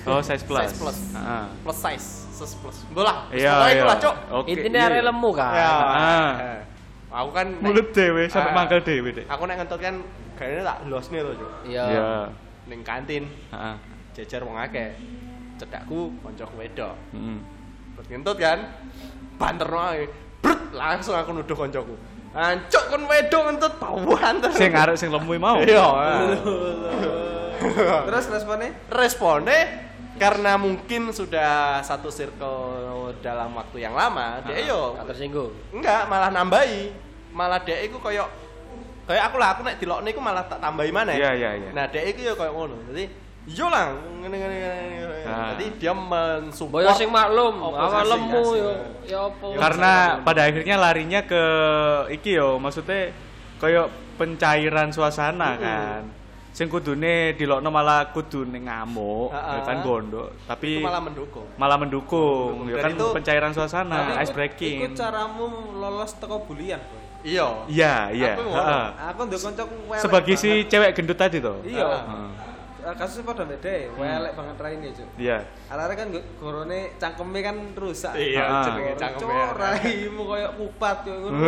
[0.06, 0.62] Oh, size plus.
[0.64, 0.98] Size plus.
[1.12, 1.44] Heeh.
[1.60, 2.76] Plus size, size plus.
[2.90, 3.26] Bola.
[3.28, 3.82] Iya, iya.
[3.82, 4.14] itulah, Cok.
[4.40, 4.48] Oke.
[4.48, 5.02] Intinya are iya.
[5.04, 5.52] lemu kan.
[5.52, 5.70] Ya.
[5.74, 6.32] Ah.
[6.38, 6.60] eh.
[7.10, 8.56] Aku kan Mulut dewe sampai Ah.
[8.56, 9.26] mangkel dewe, Dek.
[9.26, 9.94] Aku nek ngentut kan
[10.38, 11.52] kayaknya tak losne to, Cok.
[11.66, 11.84] Iya.
[11.90, 12.08] Iya.
[12.70, 13.74] Ning kantin Heeh.
[14.14, 14.94] jejer wong akeh.
[15.58, 16.94] Cedakku koncoku wedok.
[17.12, 17.38] Heeh.
[17.42, 17.59] Terus
[18.10, 18.58] ngentut kan.
[19.38, 20.04] Banterno ae.
[20.42, 21.94] Brut, langsung aku nuduh koncoku.
[22.30, 24.58] Ancuk kon wedok ngentut bawaan terus.
[24.58, 25.58] Sing arek sing lemu mau.
[25.66, 25.86] Iya.
[28.08, 28.70] Terus responnya?
[28.88, 29.60] Responnya
[30.16, 35.52] karena mungkin sudah satu circle dalam waktu yang lama, dia yo Gak tersinggung.
[35.72, 36.92] enggak malah nambahi.
[37.30, 38.26] Malah dia iku koyo
[39.06, 41.70] kayak aku lah aku nek dilokne iku malah tak tambahi mana Iya, iya, iya.
[41.74, 42.76] Nah, dia iku yo koyo ngono.
[42.90, 43.04] Jadi
[43.48, 45.18] yo lah ngene ngene ngene.
[45.30, 48.70] Jadi dia mensupport Boyo sing maklum, awal lemu yo
[49.06, 49.46] ya apa.
[49.56, 51.42] Karena pada akhirnya larinya ke
[52.12, 53.14] iki yo, maksudnya
[53.56, 56.02] koyo pencairan suasana kan.
[56.50, 61.46] Sing kudune dilokno malah kudune ngamuk, ya kan gondok, tapi itu malah mendukung.
[61.54, 64.78] malah mendukung, ya Dan kan itu- pencairan suasana, Tapi ice breaking.
[64.82, 65.46] Ikut caramu
[65.78, 66.98] lolos teko bulian, Boy.
[67.22, 67.46] Iya.
[67.70, 68.32] Iya, iya.
[68.34, 68.50] Aku.
[69.14, 70.02] Aku ndek koncoku welek.
[70.02, 71.62] Sebagai si cewek gendut tadi tuh.
[71.62, 71.86] Iya.
[72.90, 75.08] Eh, Kasusnya pada beda, welek banget raine, Cuk.
[75.14, 75.38] Iya.
[75.66, 78.12] Arek kan go- gorone cangkeme kan rusak.
[78.12, 78.64] Iya, Ah.
[78.66, 79.34] jenenge cangkeme.
[79.52, 81.38] Raimu koyo kupat yo ngono.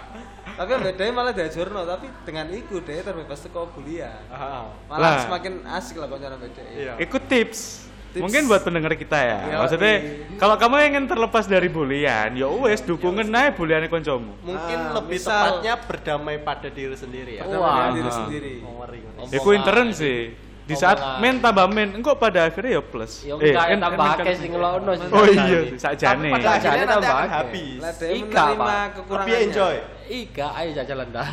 [0.58, 4.20] Tapi yang beda malah diajurno, tapi dengan iku dia terbebas teko bulian.
[4.28, 4.68] Ah.
[4.84, 5.22] Malah Lah.
[5.22, 6.62] semakin asik lah koncoan beda.
[6.68, 6.92] Iya.
[6.98, 7.88] Ikut tips.
[8.12, 8.20] Tips.
[8.20, 9.38] Mungkin buat pendengar kita ya.
[9.40, 10.36] Iya, Maksudnya iya.
[10.36, 14.36] kalau kamu ingin terlepas dari bulian, ya wes dukungin aja buliannya koncomu.
[14.42, 17.42] Mungkin Ah, lebih misal- tepatnya berdamai pada diri sendiri ya.
[17.42, 17.88] Pada Wah.
[17.88, 18.12] diri Ah.
[18.12, 18.54] sendiri.
[18.60, 19.00] Oh, ngeri.
[19.32, 20.36] Iku intern sih.
[20.62, 21.18] Di saat Omongan.
[21.18, 23.26] men tambah men, engkau pada akhirnya ya plus.
[23.26, 25.06] Yo Eh, enggak kan- tambah kan- akeh kan- sing ngelokno sih.
[25.10, 26.30] Oh iya, sakjane.
[26.30, 27.80] pada akhirnya nanti tambah habis.
[27.82, 28.86] Lah Ika, Pak.
[29.10, 29.74] Lebih enjoy.
[30.06, 31.30] Ika ayo jajalan dah.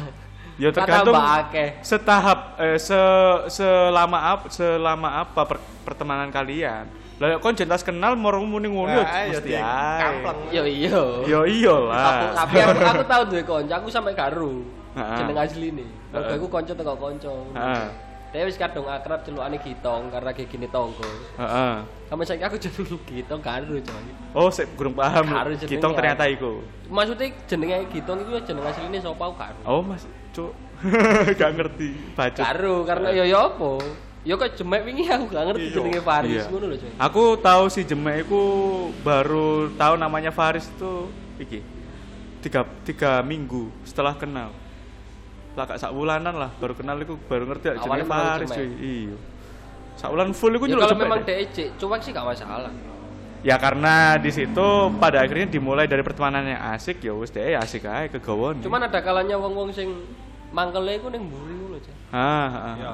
[0.60, 1.16] Ya Kan tergantung
[1.80, 3.00] setahap eh, se
[3.48, 6.84] selama apa selama apa per- pertemanan kalian.
[7.16, 10.00] Lah kon jentas kenal moro muni ngono ya mesti iya, ae.
[10.02, 10.40] kampleng.
[10.52, 11.00] Yo iya.
[11.24, 12.34] Yo iyalah.
[12.34, 14.66] Tapi aku, aku tahu duwe kanca, aku sampe karo.
[14.98, 15.18] Heeh.
[15.22, 15.86] Jeneng asline.
[16.12, 17.30] Aku kanca teko kanca.
[17.30, 17.88] Heeh.
[18.30, 21.02] Dia wis kadung akrab celukane Gitong karena kayak gini tonggo.
[21.34, 21.74] Heeh.
[22.06, 24.14] Sampai saiki aku jeneng Gitong karo coy.
[24.38, 25.26] Oh, saya kurang paham.
[25.26, 25.66] Karo ya.
[25.66, 26.62] ternyata iku.
[26.94, 29.60] Maksudnya jenenge Gitong itu ya jeneng asline sapa aku karo.
[29.66, 30.54] Oh, Mas, cuk.
[31.42, 32.42] gak ngerti baca.
[32.54, 33.72] Karo karena yo yo apa?
[34.22, 35.76] Yo kok jemek wingi aku gak ngerti Iya.
[35.82, 36.44] jenenge Faris Iya.
[36.54, 36.92] ngono lho coy.
[37.02, 38.42] Aku tahu si Jemek iku
[39.02, 41.10] baru tahu namanya Faris itu
[41.42, 41.60] iki.
[42.46, 44.54] Tiga, tiga minggu setelah kenal.
[45.60, 48.68] Lah sak bulanan lah baru kenal iku baru ngerti jenenge Faris cuy.
[48.80, 49.18] Iya.
[50.00, 51.22] Sak bulan full iku Ya nyeluk kalau Jemek memang.
[51.28, 52.72] DEC cuek sih gak masalah.
[53.40, 54.68] Ya karena di situ
[55.00, 58.64] pada akhirnya dimulai dari pertemanan yang asik ya wis deh asik aja kegawon.
[58.64, 59.92] Cuman ada kalanya wong-wong sing
[60.52, 61.96] mangkele iku ning mburi ngono coy.
[62.12, 62.92] ah, ah, Ya.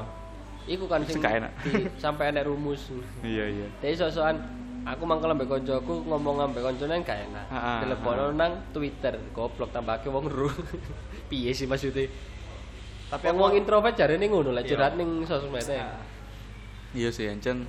[0.66, 1.54] Iku kan sing enak.
[1.62, 2.90] di- sampai enek rumus.
[3.22, 3.68] Iya iya.
[3.82, 4.42] Dhewe sosokan
[4.86, 7.46] aku mangkel ambek koncoku ngomong ambek koncone gak enak.
[7.82, 8.34] Telepono ah.
[8.34, 10.50] nang Twitter, goblok tambahke wong ru.
[11.30, 12.06] Piye sih maksudnya?
[13.06, 14.70] Tapi Wong wong aku- introvert jarene ngono lah, Iya.
[14.72, 15.62] curhat ning sosmed
[16.92, 17.68] Iya sih, Encen.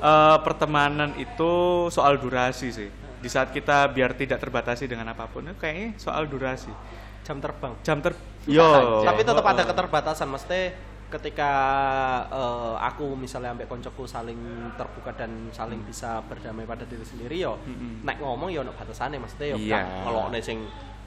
[0.00, 1.52] Eh, pertemanan itu
[1.88, 2.88] soal durasi sih.
[3.20, 6.72] Di saat kita biar tidak terbatasi dengan apa pun, itu kayaknya soal durasi.
[7.20, 7.76] jam terbang.
[7.84, 8.16] Jam ter,
[8.48, 8.64] yo.
[8.64, 9.12] aja.
[9.12, 10.72] Tapi tetap oh, ada keterbatasan mesti
[11.12, 11.52] ketika
[12.26, 14.40] eh, aku misalnya ambek koncoku saling
[14.72, 18.02] terbuka dan saling bisa berdamai pada diri sendiri yo Mm-mm.
[18.02, 19.74] nek ngomong yo ono batasane mesti yo Iya.
[19.74, 20.58] gak ngelokne sing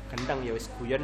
[0.08, 1.02] gendang ya wis guyon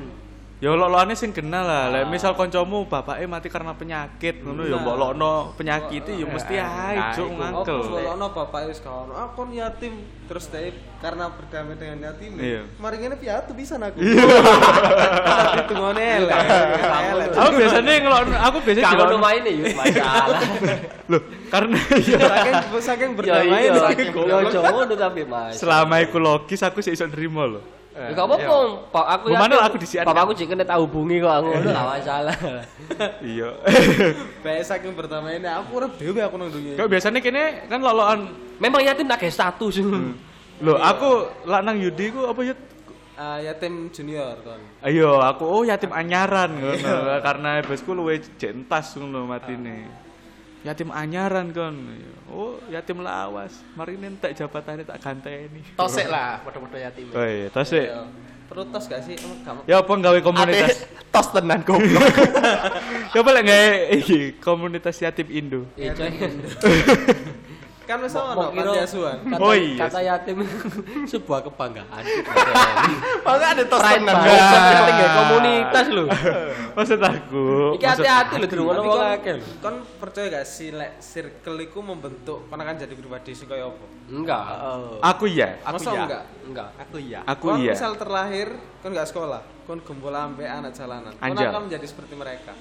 [0.60, 1.88] Ya lolokane sing kenal lah.
[1.88, 7.00] Lek misal kancamu bapake mati karena penyakit ngono ya mbok lokno penyakit ya mesti ae
[7.00, 7.39] Nah, cuk iku.
[7.39, 7.80] ngangkel.
[7.80, 9.93] Oh, kalau bapak wis kawan, aku kan yatim
[10.28, 12.36] terus deh karena berdamai dengan yatim.
[12.36, 12.67] Iya.
[12.76, 14.04] Mari ngene piatu bisa aku.
[14.04, 14.19] Bisa
[15.63, 16.36] ditungone elek.
[17.08, 17.28] Elek.
[17.39, 20.39] Aku biasanya ngelokno aku biasanya Kalau dilokno- main ya masalah.
[21.15, 25.56] Loh, karena ya Saking saking Ya berdamai iya, saking ya ngono tapi Mas.
[25.56, 27.79] selama iku logis aku sih iso nrimo loh.
[27.89, 28.58] Ya gak apa-apa,
[28.93, 29.06] Pak.
[29.17, 30.04] Aku Manul, yakin aku disian.
[30.06, 32.38] Bapak aku jek kena tak hubungi kok ngono gak masalah.
[33.23, 33.49] Iya.
[34.43, 36.75] bae saking berdamai ini aku urip dhewe aku nang dunya.
[36.75, 38.28] Kok biasanya kene kan lolokan
[38.60, 39.80] Memang yatim tak kayak status.
[40.65, 42.56] Loh, aku lak nang Yudi ku apa ya?
[43.19, 44.60] Ah, yatim junior kon.
[44.84, 49.88] Ayo, aku oh yatim anyaran ngono karena bosku luwe jentas ngono matine.
[50.60, 51.76] Yatim anyaran kon.
[52.28, 53.63] Oh, yatim lawas.
[53.80, 55.63] Mari entek jabatane tak ganteni.
[55.80, 57.08] Tosek lah, padha-padha yatim.
[57.15, 57.88] Oh iya, tos sih.
[57.88, 58.04] Iya.
[58.50, 59.13] Perlu tos gak sih?
[59.13, 60.74] Emang kamu Ya apa gawe komunitas?
[60.74, 62.02] Ate tos tenan goblok.
[63.15, 63.41] Ya gawe
[63.93, 65.62] iki komunitas yatim Indo.
[65.80, 66.12] Iya, coy.
[67.89, 69.17] kan wis ono kira panti asuhan.
[69.25, 69.89] kata, Oh iya.
[69.89, 70.38] kata yatim
[71.12, 72.04] sebuah kebanggaan.
[73.25, 74.13] Masa ada tos tenan.
[75.17, 76.06] komunitas lho.
[76.78, 77.45] Maksud aku.
[77.82, 79.36] Iki hati-hati lho dirungono Tapi wong kon, akeh.
[79.58, 83.86] kon percaya gak sih lek circle iku membentuk kon akan jadi pribadi sing kaya apa?
[84.06, 84.43] Enggak.
[85.10, 85.58] Aku iya.
[85.65, 86.02] Aku iya.
[86.06, 86.23] enggak?
[86.45, 86.69] Enggak.
[86.78, 87.19] Aku iya.
[87.25, 87.73] Aku kon iya.
[87.73, 88.54] misal terlahir
[88.86, 91.17] kon gak sekolah, kon gembul ambek anak jalanan.
[91.17, 92.54] Kon akan menjadi seperti mereka.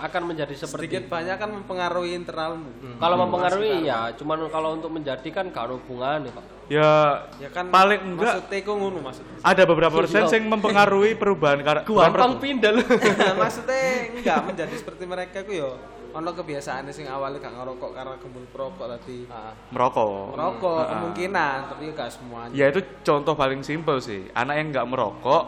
[0.00, 2.72] Akan menjadi seperti Sedikit banyak kan mempengaruhi internalmu.
[2.96, 6.44] Kalau mempengaruhi ya, cuman kalau untuk menjadikan gak ada hubungannya, Pak.
[6.66, 9.36] Ya, Ya kan paling enggak maksudnya iku ngono maksudnya.
[9.42, 10.32] ada beberapa persen Iya.
[10.32, 11.90] yang mempengaruhi perubahan karakter.
[12.06, 12.84] Gampang pindah lho.
[13.42, 15.76] maksudnya enggak menjadi seperti mereka ku yo
[16.10, 19.26] ono kebiasaan sing awalnya gak ngerokok karena gembul perokok tadi.
[19.68, 20.32] merokok.
[20.32, 20.86] Merokok Ah.
[20.88, 22.50] kemungkinan, tapi gak semuanya.
[22.52, 24.30] Ya itu contoh paling simpel sih.
[24.32, 25.42] Anak yang nggak merokok,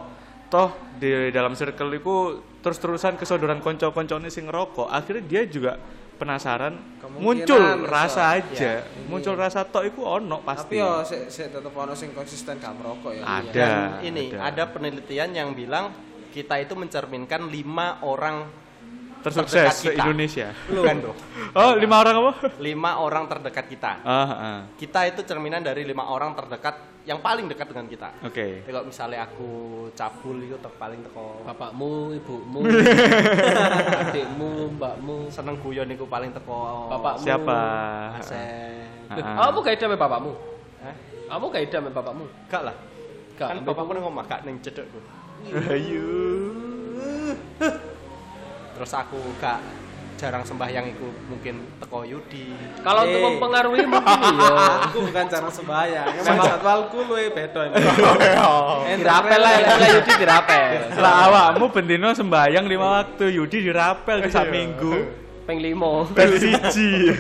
[0.53, 0.69] toh
[1.01, 2.15] di dalam circle itu
[2.61, 5.73] terus-terusan kesodoran konco-koncone sing ngerokok, akhirnya dia juga
[6.13, 7.91] penasaran, Kemungkinan muncul iso.
[7.91, 8.73] rasa aja,
[9.09, 10.75] muncul rasa tok itu ono Tapi pasti.
[10.79, 13.25] yo sik sik tetep ono sing konsisten gak merokok ya.
[13.27, 13.51] Ada.
[13.51, 15.91] Dan ini ada penelitian yang bilang
[16.31, 18.47] kita itu mencerminkan lima orang
[19.23, 20.03] Tersukses terdekat se kita.
[20.03, 20.49] Indonesia.
[20.67, 21.19] Bukan dong.
[21.59, 22.33] Oh, lima orang apa?
[22.59, 23.93] Lima orang terdekat kita.
[24.03, 24.59] Ah, ah.
[24.75, 28.09] Kita itu cerminan dari lima orang terdekat yang paling dekat dengan kita.
[28.23, 28.63] Oke.
[28.63, 29.51] Jadi kalau misalnya aku
[29.99, 32.63] cabul itu ter paling teko Bapakmu, ibumu,
[34.07, 37.27] adikmu, mbakmu, seneng guyon iku paling teko bapakmu.
[37.27, 37.61] Siapa?
[38.23, 38.39] Asep.
[39.11, 39.51] Ah.
[39.51, 40.33] Kamu gak sama bapakmu?
[40.87, 40.97] Hah?
[41.27, 42.25] Kamu gak sama bapakmu?
[42.47, 42.77] Gak lah.
[43.35, 43.49] Gak.
[43.51, 45.03] Kan bapakku nang ngomong gak ning cedek tuh.
[45.75, 46.07] Ayo.
[48.79, 49.59] Terus aku gak
[50.23, 52.55] jarang sembahyang iku mungkin teko Yudi.
[52.79, 53.27] Kalau untuk Eh.
[53.27, 54.55] mempengaruhi mungkin iya.
[54.87, 57.75] Aku bukan cara sembahyang, emang jadwalku luwe beda.
[59.03, 60.69] Dirapel lah, lah Yudi dirapel.
[60.95, 64.95] Lah awakmu bendino sembayang lima waktu, Yudi dirapel sak minggu.
[65.43, 66.07] Peng limo.
[66.09, 67.11] Bel siji.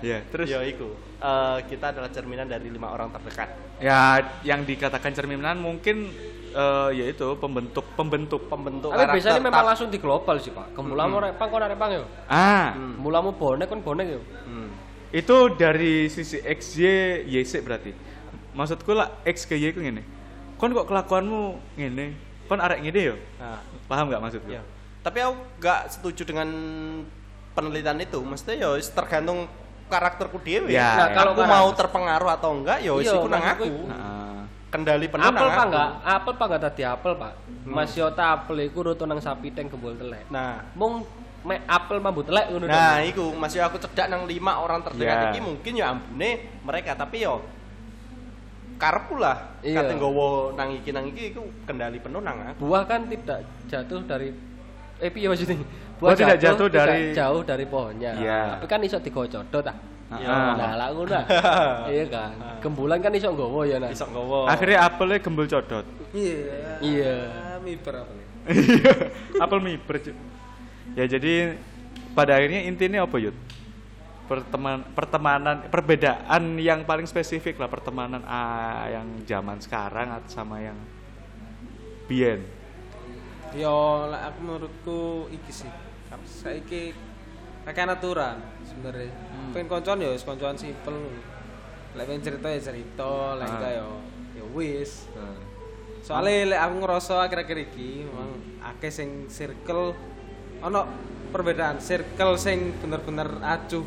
[0.00, 0.92] Ya, terus Ya iku.
[1.16, 3.48] Eh, kita adalah cerminan dari lima orang terdekat.
[3.76, 6.08] ya yang dikatakan cerminan mungkin
[6.56, 10.72] eh, yaitu pembentuk pembentuk Pembentuk Tapi karakter biasanya memang langsung di global sih pak.
[10.72, 12.04] Kemulamu rek pang, kau rek pang yo.
[12.26, 14.20] ah Mulamu bonek kan bonek yo.
[14.42, 14.72] Hmm.
[15.12, 16.82] itu dari sisi XY
[17.30, 17.92] YC berarti
[18.52, 20.02] maksudku lah X ke Y ku ngene
[20.56, 21.42] kon kok kelakuanmu
[21.74, 24.64] ngene kon arek ngene yo Nah, paham nggak maksudku ya.
[24.98, 26.48] Tapi aku gak setuju dengan
[27.52, 28.18] penelitian itu.
[28.18, 29.46] Mesti ya wis tergantung
[29.86, 30.68] karakterku dewe.
[30.68, 31.14] Ya, Nah, ya.
[31.14, 33.64] kalau aku karakter- mau terpengaruh atau enggak ya wis Iya, iku nang aku.
[33.86, 34.25] Nah,
[34.66, 35.90] Kendali penuh Apel pak enggak?
[36.02, 37.32] Apel pak enggak tadi apel pak.
[37.64, 40.26] Mas Yota apel iku rutu nang sapi teng gembul telek.
[40.28, 41.06] Nah, Mung
[41.46, 42.66] mek apel mambu telek ngono.
[42.66, 43.06] Nah, dong.
[43.06, 45.30] iku masih aku cedak nang lima orang terdekat Ya.
[45.30, 46.30] iki mungkin ya ambune
[46.66, 47.46] mereka tapi yo
[48.76, 49.54] karepku lah.
[49.62, 49.86] Iya.
[49.86, 49.94] Kate
[50.58, 52.66] nang iki nang iki iku kendali penuh nang aku.
[52.66, 54.34] buah kan tidak jatuh dari
[54.98, 55.62] eh piye maksudnya?
[55.96, 58.12] Oh, tidak jatuh tidak dari- jauh dari pohonnya.
[58.18, 58.40] Iya.
[58.58, 59.76] Tapi kan iso digocodot ah.
[60.06, 60.30] Iya.
[60.54, 61.10] Nah, lah ngono.
[61.18, 61.24] ah.
[61.92, 62.30] Iya kan.
[62.62, 63.90] Gembulan kan iso nggawa ya nah.
[63.90, 64.46] Iso nggawa.
[64.46, 66.78] akhirnya apelnya gembul codot Iya.
[66.78, 67.16] Iya.
[67.66, 68.26] Miber apa nih?
[69.42, 69.96] apel miber
[70.94, 71.58] ya jadi
[72.14, 73.34] pada akhirnya intinya apa yud
[74.30, 80.78] pertemanan pertemanan perbedaan yang paling spesifik lah pertemanan ah, yang zaman sekarang atau sama yang
[82.06, 82.42] bien
[83.54, 85.00] Yo, lah aku menurutku
[85.32, 85.70] iki sih.
[86.28, 86.92] Saiki
[87.64, 88.36] kakek aturan
[88.76, 89.10] sebenarnya.
[89.50, 90.96] Pengen koncoan ya koncoan simpel.
[91.96, 93.52] Lek pengen cerita ya cerita, lek Ah.
[93.56, 93.86] enggak ya
[94.36, 95.08] ya wis.
[96.04, 99.96] Soalnya lek aku ngerasa akhir-akhir iki memang akeh sing circle
[100.60, 100.80] ono
[101.32, 103.82] perbedaan circle sing bener-bener acuh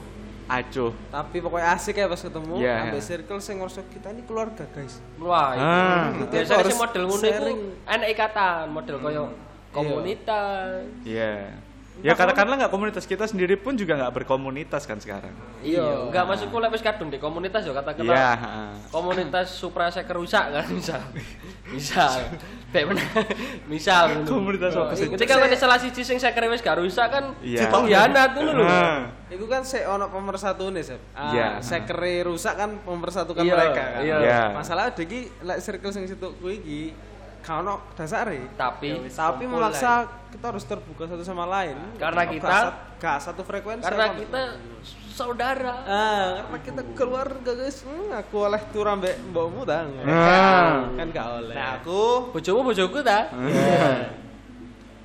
[0.49, 0.89] acuh.
[1.13, 2.57] Tapi pokoknya asik ya pas ketemu.
[2.57, 2.89] Iya.
[2.89, 4.97] Ambil circle sing ngerasa kita ini keluarga guys.
[5.21, 5.61] Wah, itu.
[5.61, 6.09] Ah.
[6.25, 7.25] Biasanya sih model ngono
[7.85, 9.23] enak ikatan, model koyo
[9.69, 10.81] komunitas.
[11.05, 11.53] Iya.
[11.99, 15.35] Ya katakanlah nggak komunitas kita sendiri pun juga nggak berkomunitas kan sekarang.
[15.59, 18.15] Iya, enggak masukku lek wis kadung di komunitas yo katakanlah.
[18.15, 18.31] Iya.
[18.39, 18.71] heeh.
[18.87, 21.01] Komunitas Supra saya kerusak kan misal.
[21.67, 22.11] misal.
[22.71, 22.95] Kayak
[23.71, 24.23] misal.
[24.23, 25.11] Komunitas apa sih?
[25.11, 27.67] Ketika ada salah siji sing saya wis gak rusak kan Iya.
[28.33, 28.63] ngono lho.
[28.63, 30.97] Nah, Iku kan se ono pemersatu nih, Sep.
[31.13, 31.47] Ah, Iya.
[31.61, 34.01] sekere rusak kan mempersatukan Iya, mereka kan.
[34.01, 34.17] iya.
[34.17, 34.41] Iya.
[34.55, 35.03] Masalah ada
[35.43, 36.81] lek circle sing situ kuwi iki
[37.39, 38.51] gak ono dasare.
[38.53, 39.91] Tapi Tapi kumpul memaksa
[40.29, 41.75] kita harus terbuka satu sama lain.
[41.95, 43.83] Karena Gak kita- sat- gak satu frekuensi.
[43.83, 44.17] karena kan.
[44.17, 44.41] kita
[45.09, 45.73] saudara.
[45.83, 47.81] Ah, karena kita keluarga guys.
[47.81, 49.83] Hmm, aku oleh tur ambek mbokmu ta.
[49.83, 50.93] Nah.
[50.93, 51.55] Kan gak oleh.
[51.55, 53.27] Nah aku, Bojomu bojoku ta?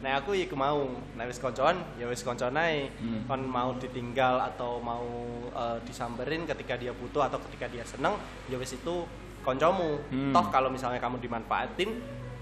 [0.04, 0.84] nah aku iku mau,
[1.16, 2.92] nah wis koncoan, ya wis koncon ae.
[2.92, 3.24] Hmm.
[3.24, 5.06] Kon mau ditinggal atau mau
[5.48, 8.12] eh, disamperin ketika dia butuh atau ketika dia seneng,
[8.46, 9.08] ya wis itu
[9.40, 9.96] koncomu.
[10.12, 10.28] Hmm.
[10.30, 11.88] Toh kalau misalnya kamu dimanfaatin,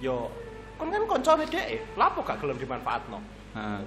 [0.03, 0.27] yo
[0.75, 3.23] kon kan koncone dhek, lapo gak gelem dimanfaatno.
[3.55, 3.81] heeh.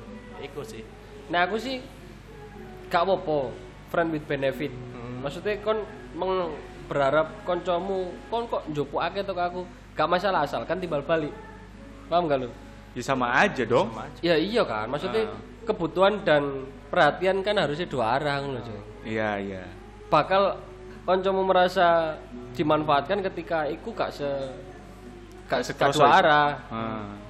[0.47, 0.79] Iku sih.
[1.27, 1.83] Nah aku sih
[2.87, 3.51] gak apa-apa
[3.91, 4.71] friend with benefit.
[4.95, 5.19] Hmm.
[5.19, 5.83] Maksudnya kon
[6.15, 6.55] meng
[6.87, 9.67] berharap koncomu kon kok njupukake to aku.
[9.95, 11.35] Gak masalah asalkan timbal balik.
[12.07, 12.49] Paham gak lu?
[12.95, 13.91] Ya sama aja dong.
[13.91, 14.19] Sama aja.
[14.23, 15.35] Ya iya kan, maksudnya Ah.
[15.67, 18.79] kebutuhan dan perhatian kan harusnya dua arah ngono coy.
[19.03, 19.63] Iya, iya.
[20.07, 20.55] Bakal
[21.03, 22.15] koncomu merasa
[22.55, 24.29] dimanfaatkan ketika iku gak se
[25.49, 26.49] gak, Gak dua arah.
[26.69, 27.25] Heeh.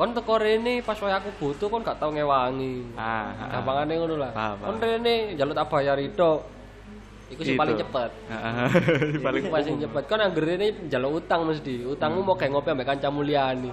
[0.00, 2.96] Kon teko rene pas wae aku butuh kon gak tau ngewangi.
[2.96, 3.48] Ah, ah, ah.
[3.60, 4.32] Gampangane ngono lah.
[4.56, 6.32] Kon rene njaluk tak bayar itu.
[7.36, 8.10] Iku sing paling cepet.
[8.32, 8.68] Heeh.
[9.20, 10.02] paling paling cepet.
[10.08, 11.84] Kon angger rene njaluk utang mesti.
[11.84, 13.70] Utangmu mau kayak ngopi ambek kancamu liyane.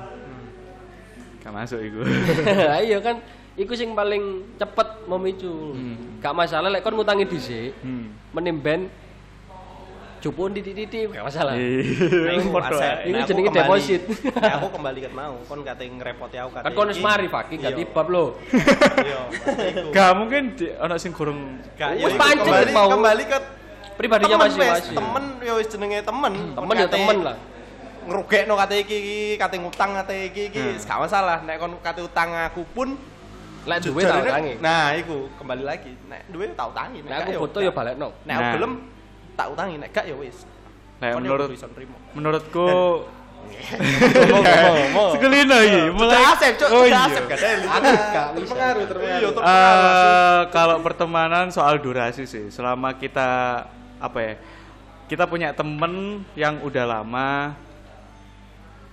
[1.39, 2.03] gak masuk iku.
[2.91, 3.23] Iya kan
[3.55, 5.79] iku sing paling cepet memicu.
[5.79, 6.19] Hmm.
[6.19, 7.71] Gak masalah lek kon ngutangi dhisik.
[7.79, 8.11] Hmm.
[8.35, 8.91] Mending
[10.17, 11.53] ben jupun titik-titik gak masalah.
[11.53, 12.31] Iya.
[12.35, 12.81] Iku Podo Asep.
[12.81, 13.03] ae.
[13.03, 14.01] Ini Nah, aku jenenge kembali- deposit.
[14.33, 16.63] Nah, aku kembali ke mau, kon kate ngerepoti aku kate.
[16.65, 17.05] Kan kon wis iki.
[17.05, 17.77] mari Faki gak Iya.
[17.77, 18.25] tibab lo.
[18.97, 19.19] Iya.
[19.93, 22.89] Gak mungkin di, ono sing Gak, Wis ya kembali, mau.
[22.91, 23.37] kembali ke
[23.93, 24.93] Pribadinya masing-masing.
[24.93, 26.33] wis, temen ya wis jenenge temen.
[26.53, 27.37] Temen ya temen lah.
[28.07, 30.79] Ngerugekno kate iki iki, kate ngutang kate iki iki, Hmm.
[30.79, 31.37] gak masalah.
[31.43, 32.97] Nek kon kate utang aku pun
[33.67, 34.53] Lek duwe tak jarine- utangi.
[34.63, 35.91] Nah, iku kembali lagi.
[36.07, 37.67] Nek duwe tak utangi, Nek aku ya butuh udah.
[37.67, 38.07] ya balekno.
[38.23, 38.53] Nek aku Nah.
[38.55, 38.73] gelem
[39.37, 40.43] tak utangi, nek gak ya wis.
[40.97, 41.53] Nah, menurut
[42.11, 42.67] menurutku
[45.13, 46.67] sekelina iki mulai Udah asep, Cuk.
[46.67, 47.07] Oh Udah iya.
[47.07, 47.23] asep.
[48.35, 49.29] Terpengaruh, terpengaruh.
[49.29, 53.63] Iya, Eh, kalau pertemanan soal durasi sih, selama kita
[53.97, 54.33] apa ya?
[55.07, 57.55] Kita punya temen yang udah lama,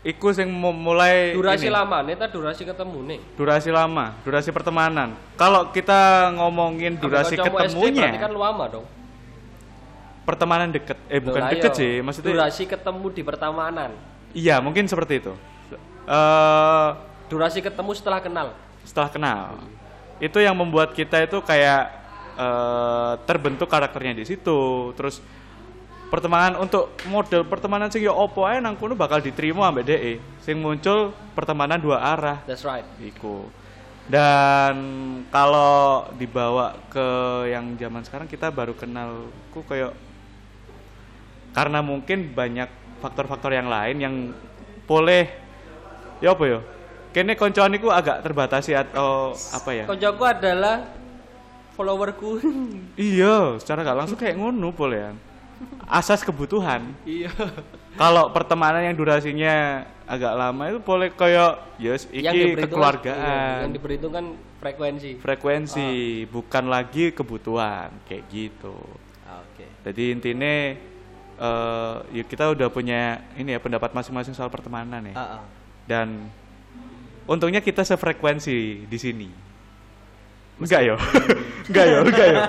[0.04, 3.20] iku sing mu- mulai Durasi ini, lama, neta durasi ketemu nih.
[3.35, 5.18] durasi lama, durasi pertemanan.
[5.35, 8.87] Kalau kita ngomongin durasi SD ketemunya, Berarti kan lama dong.
[10.24, 11.80] Pertemanan deket, eh bukan Lah, deket iya.
[11.80, 13.90] sih, maksudnya durasi ketemu di pertemanan.
[14.32, 15.32] iya mungkin seperti itu.
[16.04, 16.90] Eh
[17.24, 18.48] Durasi ketemu setelah kenal.
[18.84, 19.44] setelah kenal
[20.20, 21.88] itu yang membuat kita itu kayak
[22.37, 24.60] eh, terbentuk karakternya di situ
[24.92, 25.24] terus
[26.08, 30.60] pertemanan untuk model pertemanan sing ya opo ae nang kono bakal diterima ambek DE sing
[30.60, 32.84] muncul pertemanan dua arah That's right.
[33.00, 33.48] iku
[34.04, 34.76] dan
[35.32, 37.06] kalau dibawa ke
[37.48, 39.96] yang zaman sekarang kita baru kenalku kayak
[41.54, 42.66] karena mungkin banyak
[42.98, 44.14] faktor-faktor yang lain yang
[44.84, 45.30] boleh
[46.18, 46.60] ya apa ya
[47.14, 50.82] kene koncoan iku agak terbatasi atau apa ya Koncoku adalah
[51.78, 52.42] followerku.
[52.98, 55.12] iya secara gak langsung kayak ngono boleh ya
[55.86, 57.30] asas kebutuhan iya.
[57.94, 64.24] kalau pertemanan yang durasinya agak lama itu boleh kayak yes iki diperhitungkan- kekeluargaan yang diperhitungkan
[64.60, 65.10] frekuensi.
[65.22, 65.88] frekuensi
[66.28, 68.74] bukan lagi kebutuhan kayak gitu
[69.24, 69.66] Oke.
[69.86, 70.54] jadi intinya
[71.35, 75.14] eh ya kita udah punya ini ya pendapat masing-masing soal pertemanan ya.
[75.14, 75.40] Heeh.
[75.85, 76.09] dan
[77.25, 79.29] untungnya kita sefrekuensi di sini.
[80.62, 80.94] Enggak yo.
[81.66, 82.40] Enggak yo enggak yo.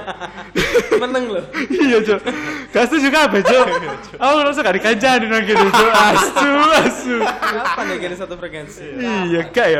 [1.01, 1.45] Meneng loh.
[1.73, 2.21] iya cok
[2.69, 3.67] kasus juga apa cok
[4.21, 6.51] aku langsung gak dikancani nang gitu cok asu
[6.85, 7.15] asu.
[7.25, 8.85] Kapan ya gini satu frekuensi?
[9.01, 9.79] iya enggak ya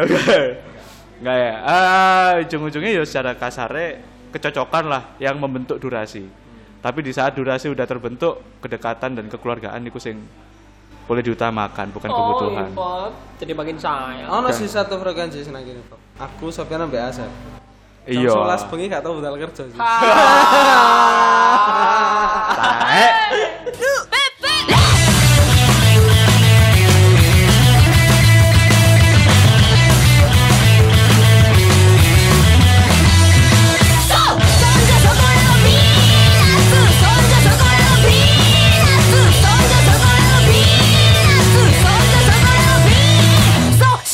[1.21, 1.37] enggak.
[1.37, 1.51] Ya.
[1.61, 4.01] Ah ujung-ujungnya ya secara kasarnya
[4.33, 6.25] kecocokan lah yang membentuk durasi
[6.85, 10.21] tapi di saat durasi udah terbentuk kedekatan dan kekeluargaan itu sing
[11.09, 13.09] boleh diutamakan bukan kebutuhan Oh,
[13.41, 14.29] Jadi makin sayang.
[14.29, 15.97] Ono sih satu frekuensi senang gini Pak.
[16.21, 17.25] Aku Sofian ambek Asep.
[18.05, 19.77] iya Jam 11 bengi gak tau budal kerja sih.
[22.53, 23.11] Taek.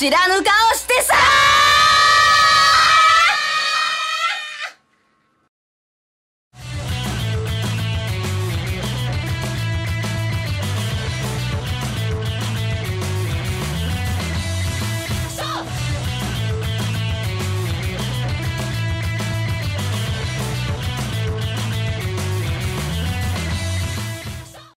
[0.02, 0.61] 知らぬ顔